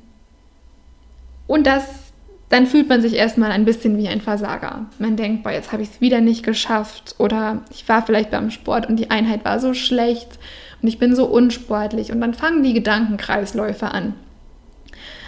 und 1.47 1.66
das, 1.66 2.12
dann 2.49 2.66
fühlt 2.66 2.88
man 2.88 3.03
sich 3.03 3.14
erstmal 3.14 3.51
ein 3.51 3.64
bisschen 3.64 3.97
wie 3.99 4.09
ein 4.09 4.21
Versager. 4.21 4.87
Man 4.99 5.16
denkt, 5.16 5.42
boah, 5.42 5.53
jetzt 5.53 5.73
habe 5.73 5.83
ich 5.83 5.90
es 5.90 6.01
wieder 6.01 6.21
nicht 6.21 6.45
geschafft. 6.45 7.14
Oder 7.18 7.62
ich 7.71 7.88
war 7.88 8.05
vielleicht 8.05 8.31
beim 8.31 8.51
Sport 8.51 8.88
und 8.88 8.97
die 8.97 9.11
Einheit 9.11 9.45
war 9.45 9.61
so 9.61 9.75
schlecht 9.75 10.38
und 10.81 10.88
ich 10.88 10.99
bin 10.99 11.14
so 11.14 11.27
unsportlich. 11.27 12.12
Und 12.12 12.21
dann 12.21 12.35
fangen 12.35 12.62
die 12.62 12.75
Gedankenkreisläufe 12.75 13.90
an. 13.90 14.14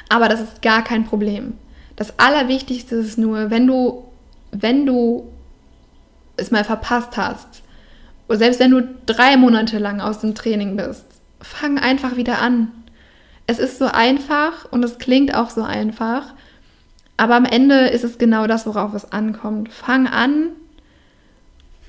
Aber 0.08 0.28
das 0.28 0.40
ist 0.40 0.62
gar 0.62 0.84
kein 0.84 1.04
Problem. 1.04 1.54
Das 1.96 2.18
Allerwichtigste 2.18 2.96
ist 2.96 3.18
nur, 3.18 3.50
wenn 3.50 3.66
du 3.66 4.04
wenn 4.54 4.86
du 4.86 5.30
es 6.36 6.50
mal 6.50 6.64
verpasst 6.64 7.16
hast, 7.16 7.62
oder 8.28 8.38
selbst 8.38 8.60
wenn 8.60 8.70
du 8.70 8.88
drei 9.06 9.36
Monate 9.36 9.78
lang 9.78 10.00
aus 10.00 10.20
dem 10.20 10.34
Training 10.34 10.76
bist, 10.76 11.04
fang 11.40 11.78
einfach 11.78 12.16
wieder 12.16 12.40
an. 12.40 12.72
Es 13.46 13.58
ist 13.58 13.78
so 13.78 13.86
einfach 13.86 14.70
und 14.70 14.84
es 14.84 14.98
klingt 14.98 15.34
auch 15.34 15.50
so 15.50 15.62
einfach, 15.62 16.32
aber 17.16 17.36
am 17.36 17.44
Ende 17.44 17.88
ist 17.88 18.04
es 18.04 18.18
genau 18.18 18.46
das, 18.46 18.66
worauf 18.66 18.94
es 18.94 19.12
ankommt. 19.12 19.72
Fang 19.72 20.06
an 20.06 20.50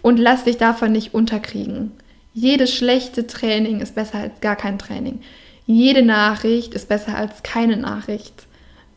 und 0.01 0.17
lass 0.17 0.43
dich 0.43 0.57
davon 0.57 0.91
nicht 0.91 1.13
unterkriegen. 1.13 1.91
Jedes 2.33 2.73
schlechte 2.73 3.25
Training 3.25 3.79
ist 3.79 3.95
besser 3.95 4.19
als 4.19 4.39
gar 4.41 4.55
kein 4.55 4.77
Training. 4.77 5.21
Jede 5.65 6.03
Nachricht 6.03 6.73
ist 6.73 6.89
besser 6.89 7.17
als 7.17 7.41
keine 7.41 7.77
Nachricht. 7.77 8.45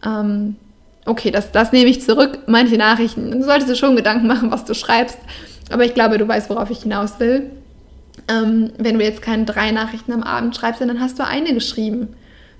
Ähm, 0.04 0.56
okay, 1.06 1.30
das, 1.30 1.50
das 1.52 1.72
nehme 1.72 1.88
ich 1.88 2.02
zurück. 2.02 2.40
Manche 2.46 2.76
Nachrichten, 2.76 3.30
du 3.30 3.42
solltest 3.42 3.70
dir 3.70 3.76
schon 3.76 3.96
Gedanken 3.96 4.26
machen, 4.26 4.50
was 4.50 4.64
du 4.64 4.74
schreibst. 4.74 5.18
Aber 5.70 5.84
ich 5.84 5.94
glaube, 5.94 6.18
du 6.18 6.28
weißt, 6.28 6.50
worauf 6.50 6.70
ich 6.70 6.82
hinaus 6.82 7.20
will. 7.20 7.50
Ähm, 8.28 8.72
wenn 8.76 8.98
du 8.98 9.04
jetzt 9.04 9.22
keine 9.22 9.44
drei 9.44 9.70
Nachrichten 9.70 10.12
am 10.12 10.22
Abend 10.22 10.54
schreibst, 10.56 10.80
dann 10.80 11.00
hast 11.00 11.18
du 11.18 11.24
eine 11.24 11.54
geschrieben. 11.54 12.08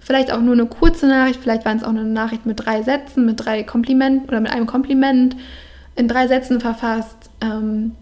Vielleicht 0.09 0.33
auch 0.33 0.41
nur 0.41 0.55
eine 0.55 0.65
kurze 0.65 1.07
Nachricht, 1.07 1.39
vielleicht 1.39 1.67
waren 1.67 1.77
es 1.77 1.85
auch 1.85 1.91
eine 1.91 2.03
Nachricht 2.03 2.47
mit 2.47 2.65
drei 2.65 2.83
Sätzen, 2.83 3.27
mit 3.27 3.45
drei 3.45 3.63
Komplimenten 3.63 4.27
oder 4.27 4.41
mit 4.41 4.51
einem 4.51 4.65
Kompliment 4.65 5.37
in 5.97 6.09
drei 6.09 6.27
Sätzen 6.27 6.63
verfasst. 6.63 7.29
Ähm, 7.43 7.95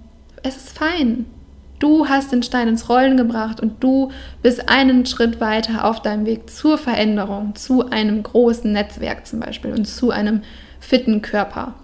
es 0.44 0.56
ist 0.56 0.78
fein. 0.78 1.26
Du 1.80 2.08
hast 2.08 2.30
den 2.30 2.44
Stein 2.44 2.68
ins 2.68 2.88
Rollen 2.88 3.16
gebracht 3.16 3.58
und 3.58 3.82
du 3.82 4.12
bist 4.40 4.68
einen 4.68 5.04
Schritt 5.04 5.40
weiter 5.40 5.84
auf 5.84 6.00
deinem 6.00 6.26
Weg 6.26 6.48
zur 6.48 6.78
Veränderung, 6.78 7.56
zu 7.56 7.90
einem 7.90 8.22
großen 8.22 8.70
Netzwerk 8.70 9.26
zum 9.26 9.40
Beispiel 9.40 9.72
und 9.72 9.86
zu 9.86 10.12
einem 10.12 10.42
fitten 10.78 11.22
Körper. 11.22 11.74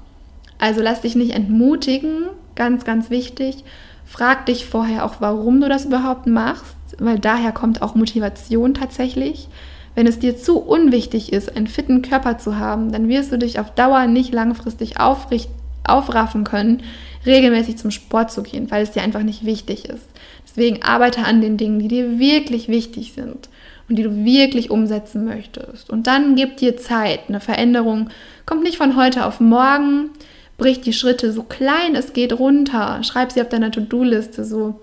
Also 0.60 0.82
lass 0.82 1.00
dich 1.00 1.16
nicht 1.16 1.34
entmutigen, 1.34 2.28
ganz, 2.54 2.84
ganz 2.84 3.10
wichtig. 3.10 3.64
Frag 4.06 4.46
dich 4.46 4.66
vorher 4.66 5.04
auch, 5.04 5.16
warum 5.18 5.60
du 5.60 5.68
das 5.68 5.84
überhaupt 5.84 6.28
machst, 6.28 6.76
weil 7.00 7.18
daher 7.18 7.50
kommt 7.50 7.82
auch 7.82 7.96
Motivation 7.96 8.74
tatsächlich. 8.74 9.48
Wenn 9.94 10.06
es 10.06 10.18
dir 10.18 10.36
zu 10.36 10.58
unwichtig 10.58 11.32
ist, 11.32 11.54
einen 11.54 11.66
fitten 11.66 12.02
Körper 12.02 12.38
zu 12.38 12.58
haben, 12.58 12.92
dann 12.92 13.08
wirst 13.08 13.32
du 13.32 13.38
dich 13.38 13.58
auf 13.58 13.74
Dauer 13.74 14.06
nicht 14.06 14.32
langfristig 14.32 14.94
aufraffen 14.98 16.44
können, 16.44 16.82
regelmäßig 17.26 17.76
zum 17.76 17.90
Sport 17.90 18.32
zu 18.32 18.42
gehen, 18.42 18.70
weil 18.70 18.82
es 18.82 18.92
dir 18.92 19.02
einfach 19.02 19.22
nicht 19.22 19.44
wichtig 19.44 19.84
ist. 19.86 20.06
Deswegen 20.48 20.82
arbeite 20.82 21.24
an 21.24 21.40
den 21.40 21.56
Dingen, 21.56 21.78
die 21.78 21.88
dir 21.88 22.18
wirklich 22.18 22.68
wichtig 22.68 23.12
sind 23.12 23.48
und 23.88 23.96
die 23.96 24.02
du 24.02 24.24
wirklich 24.24 24.70
umsetzen 24.70 25.24
möchtest. 25.24 25.90
Und 25.90 26.06
dann 26.06 26.36
gib 26.36 26.56
dir 26.56 26.76
Zeit. 26.76 27.20
Eine 27.28 27.40
Veränderung 27.40 28.08
kommt 28.46 28.62
nicht 28.62 28.76
von 28.76 28.96
heute 28.96 29.26
auf 29.26 29.40
morgen. 29.40 30.10
Brich 30.58 30.80
die 30.80 30.92
Schritte 30.92 31.32
so 31.32 31.42
klein 31.42 31.94
es 31.94 32.12
geht 32.12 32.32
runter. 32.32 33.02
Schreib 33.02 33.32
sie 33.32 33.40
auf 33.40 33.48
deiner 33.48 33.70
To-Do-Liste 33.70 34.44
so 34.44 34.80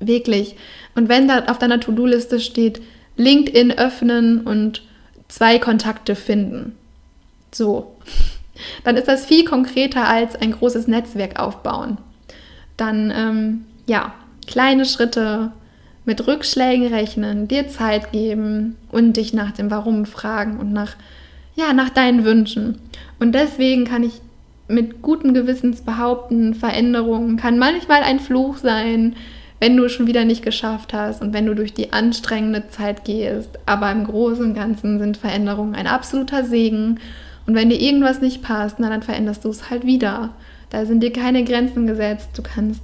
wirklich. 0.00 0.56
Und 0.94 1.08
wenn 1.08 1.28
da 1.28 1.44
auf 1.46 1.58
deiner 1.58 1.80
To-Do-Liste 1.80 2.40
steht, 2.40 2.80
LinkedIn 3.16 3.72
öffnen 3.72 4.40
und 4.40 4.82
zwei 5.28 5.58
Kontakte 5.58 6.14
finden. 6.14 6.76
So 7.52 7.94
dann 8.84 8.96
ist 8.96 9.08
das 9.08 9.26
viel 9.26 9.44
konkreter 9.44 10.08
als 10.08 10.36
ein 10.36 10.52
großes 10.52 10.86
Netzwerk 10.86 11.38
aufbauen. 11.38 11.98
Dann, 12.76 13.12
ähm, 13.14 13.64
ja, 13.86 14.14
kleine 14.46 14.84
Schritte 14.84 15.52
mit 16.04 16.26
Rückschlägen 16.26 16.88
rechnen, 16.88 17.48
dir 17.48 17.68
Zeit 17.68 18.12
geben 18.12 18.76
und 18.90 19.16
dich 19.16 19.32
nach 19.32 19.52
dem 19.52 19.70
Warum 19.70 20.06
fragen 20.06 20.58
und 20.58 20.72
nach, 20.72 20.96
ja, 21.56 21.72
nach 21.72 21.90
deinen 21.90 22.24
Wünschen. 22.24 22.78
Und 23.18 23.32
deswegen 23.32 23.84
kann 23.84 24.02
ich 24.02 24.20
mit 24.68 25.02
gutem 25.02 25.34
Gewissens 25.34 25.82
behaupten, 25.82 26.54
Veränderungen 26.54 27.36
kann 27.36 27.58
manchmal 27.58 28.02
ein 28.02 28.20
Fluch 28.20 28.58
sein, 28.58 29.14
wenn 29.60 29.76
du 29.76 29.84
es 29.84 29.92
schon 29.92 30.06
wieder 30.06 30.24
nicht 30.24 30.42
geschafft 30.42 30.92
hast 30.92 31.22
und 31.22 31.32
wenn 31.32 31.46
du 31.46 31.54
durch 31.54 31.72
die 31.72 31.92
anstrengende 31.92 32.68
Zeit 32.68 33.04
gehst. 33.04 33.50
Aber 33.66 33.90
im 33.90 34.04
Großen 34.04 34.44
und 34.44 34.54
Ganzen 34.54 34.98
sind 34.98 35.16
Veränderungen 35.16 35.74
ein 35.74 35.86
absoluter 35.86 36.44
Segen 36.44 36.98
und 37.46 37.54
wenn 37.54 37.70
dir 37.70 37.80
irgendwas 37.80 38.20
nicht 38.20 38.42
passt, 38.42 38.76
na, 38.78 38.88
dann 38.88 39.02
veränderst 39.02 39.44
du 39.44 39.50
es 39.50 39.70
halt 39.70 39.84
wieder. 39.84 40.30
Da 40.70 40.86
sind 40.86 41.02
dir 41.02 41.12
keine 41.12 41.44
Grenzen 41.44 41.86
gesetzt. 41.86 42.30
Du 42.36 42.42
kannst 42.42 42.82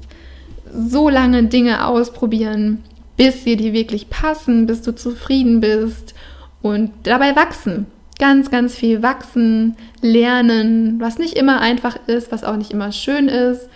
so 0.72 1.09
lange 1.09 1.44
Dinge 1.44 1.87
ausprobieren, 1.87 2.85
bis 3.16 3.44
sie 3.44 3.56
dir 3.56 3.72
wirklich 3.72 4.11
passen, 4.11 4.66
bis 4.66 4.83
du 4.83 4.94
zufrieden 4.94 5.61
bist 5.61 6.14
und 6.62 6.90
dabei 7.04 7.35
wachsen. 7.37 7.87
Ganz, 8.18 8.50
ganz 8.50 8.74
viel 8.74 9.02
wachsen, 9.02 9.76
lernen, 10.02 11.00
was 11.00 11.18
nicht 11.18 11.35
immer 11.35 11.61
einfach 11.61 11.96
ist, 12.06 12.30
was 12.30 12.44
auch 12.44 12.56
nicht 12.56 12.70
immer 12.70 12.92
schön 12.92 13.28
ist. 13.28 13.68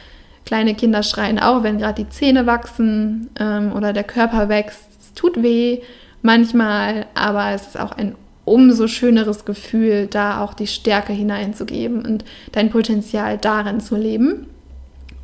Kleine 0.44 0.74
Kinder 0.74 1.02
schreien 1.02 1.38
auch, 1.38 1.62
wenn 1.62 1.78
gerade 1.78 2.04
die 2.04 2.10
Zähne 2.10 2.46
wachsen 2.46 3.30
ähm, 3.38 3.72
oder 3.72 3.92
der 3.92 4.04
Körper 4.04 4.48
wächst. 4.48 4.88
Es 5.00 5.14
tut 5.14 5.42
weh 5.42 5.80
manchmal, 6.22 7.06
aber 7.14 7.50
es 7.52 7.68
ist 7.68 7.80
auch 7.80 7.92
ein 7.92 8.14
umso 8.44 8.88
schöneres 8.88 9.44
Gefühl, 9.44 10.06
da 10.06 10.42
auch 10.42 10.54
die 10.54 10.66
Stärke 10.66 11.12
hineinzugeben 11.12 12.04
und 12.04 12.24
dein 12.52 12.70
Potenzial 12.70 13.38
darin 13.38 13.80
zu 13.80 13.96
leben. 13.96 14.46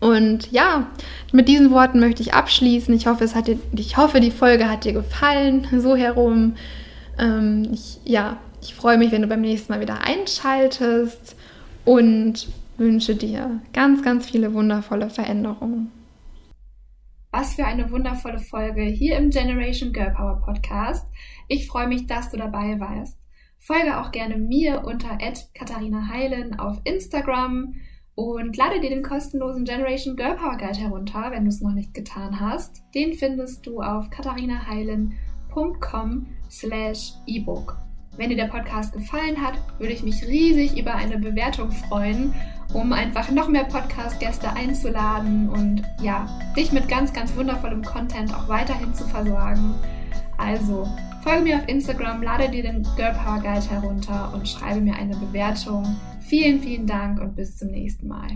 Und 0.01 0.51
ja, 0.51 0.87
mit 1.31 1.47
diesen 1.47 1.71
Worten 1.71 2.01
möchte 2.01 2.23
ich 2.23 2.33
abschließen. 2.33 2.95
Ich 2.95 3.07
hoffe, 3.07 3.23
es 3.23 3.35
hat 3.35 3.49
dir, 3.49 3.59
ich 3.77 3.99
hoffe, 3.99 4.21
die 4.21 4.31
Folge 4.31 4.71
hat 4.71 4.85
dir 4.85 4.95
gefallen, 4.95 5.67
so 5.79 5.95
herum. 5.95 6.55
Ähm, 7.19 7.69
ich, 7.73 7.99
ja, 8.05 8.39
ich 8.63 8.75
freue 8.75 8.97
mich, 8.97 9.13
wenn 9.13 9.23
du 9.23 9.29
beim 9.29 9.43
nächsten 9.43 9.73
Mal 9.73 9.81
wieder 9.81 9.99
einschaltest 10.03 11.37
und 11.85 12.49
wünsche 12.81 13.15
dir 13.15 13.63
ganz, 13.73 14.03
ganz 14.03 14.29
viele 14.29 14.53
wundervolle 14.53 15.11
Veränderungen. 15.11 15.93
Was 17.31 17.55
für 17.55 17.65
eine 17.65 17.93
wundervolle 17.93 18.41
Folge 18.41 18.83
hier 18.83 19.17
im 19.17 19.31
Generation 19.31 19.93
Girl 19.93 20.11
Power 20.11 20.43
Podcast. 20.45 21.07
Ich 21.47 21.69
freue 21.69 21.87
mich, 21.87 22.09
dass 22.09 22.31
du 22.31 22.37
dabei 22.37 22.81
warst. 22.81 23.21
Folge 23.59 24.01
auch 24.01 24.11
gerne 24.11 24.37
mir 24.37 24.83
unter 24.85 25.17
Katharina 25.55 26.09
Heilen 26.09 26.59
auf 26.59 26.81
Instagram 26.83 27.77
und 28.17 28.57
lade 28.57 28.81
dir 28.81 28.91
den 28.91 29.05
kostenlosen 29.05 29.65
Generation 29.65 30.17
Girl 30.17 30.35
Power 30.35 30.57
Guide 30.57 30.79
herunter, 30.79 31.31
wenn 31.31 31.45
du 31.45 31.51
es 31.51 31.61
noch 31.61 31.73
nicht 31.73 31.95
getan 31.95 32.41
hast. 32.41 32.83
Den 32.95 33.13
findest 33.13 33.65
du 33.67 33.81
auf 33.81 34.11
katharinaheilen.com 34.11 36.27
slash 36.51 37.13
ebook. 37.27 37.90
Wenn 38.21 38.29
dir 38.29 38.37
der 38.37 38.49
Podcast 38.49 38.93
gefallen 38.93 39.41
hat, 39.43 39.55
würde 39.79 39.95
ich 39.95 40.03
mich 40.03 40.23
riesig 40.27 40.79
über 40.79 40.95
eine 40.95 41.17
Bewertung 41.17 41.73
freuen, 41.73 42.35
um 42.75 42.93
einfach 42.93 43.31
noch 43.31 43.49
mehr 43.49 43.65
Podcast-Gäste 43.65 44.53
einzuladen 44.53 45.49
und 45.49 45.85
ja, 46.03 46.29
dich 46.55 46.71
mit 46.71 46.87
ganz, 46.87 47.15
ganz 47.15 47.35
wundervollem 47.35 47.83
Content 47.83 48.35
auch 48.35 48.47
weiterhin 48.47 48.93
zu 48.93 49.05
versorgen. 49.05 49.75
Also 50.37 50.87
folge 51.23 51.45
mir 51.45 51.57
auf 51.57 51.67
Instagram, 51.67 52.23
lade 52.23 52.51
dir 52.51 52.63
den 52.63 52.87
Girl 52.95 53.15
Power 53.15 53.41
Guide 53.41 53.71
herunter 53.71 54.35
und 54.35 54.47
schreibe 54.47 54.83
mir 54.83 54.97
eine 54.97 55.17
Bewertung. 55.17 55.97
Vielen, 56.21 56.61
vielen 56.61 56.87
Dank 56.87 57.23
und 57.23 57.35
bis 57.37 57.57
zum 57.57 57.69
nächsten 57.71 58.07
Mal. 58.07 58.29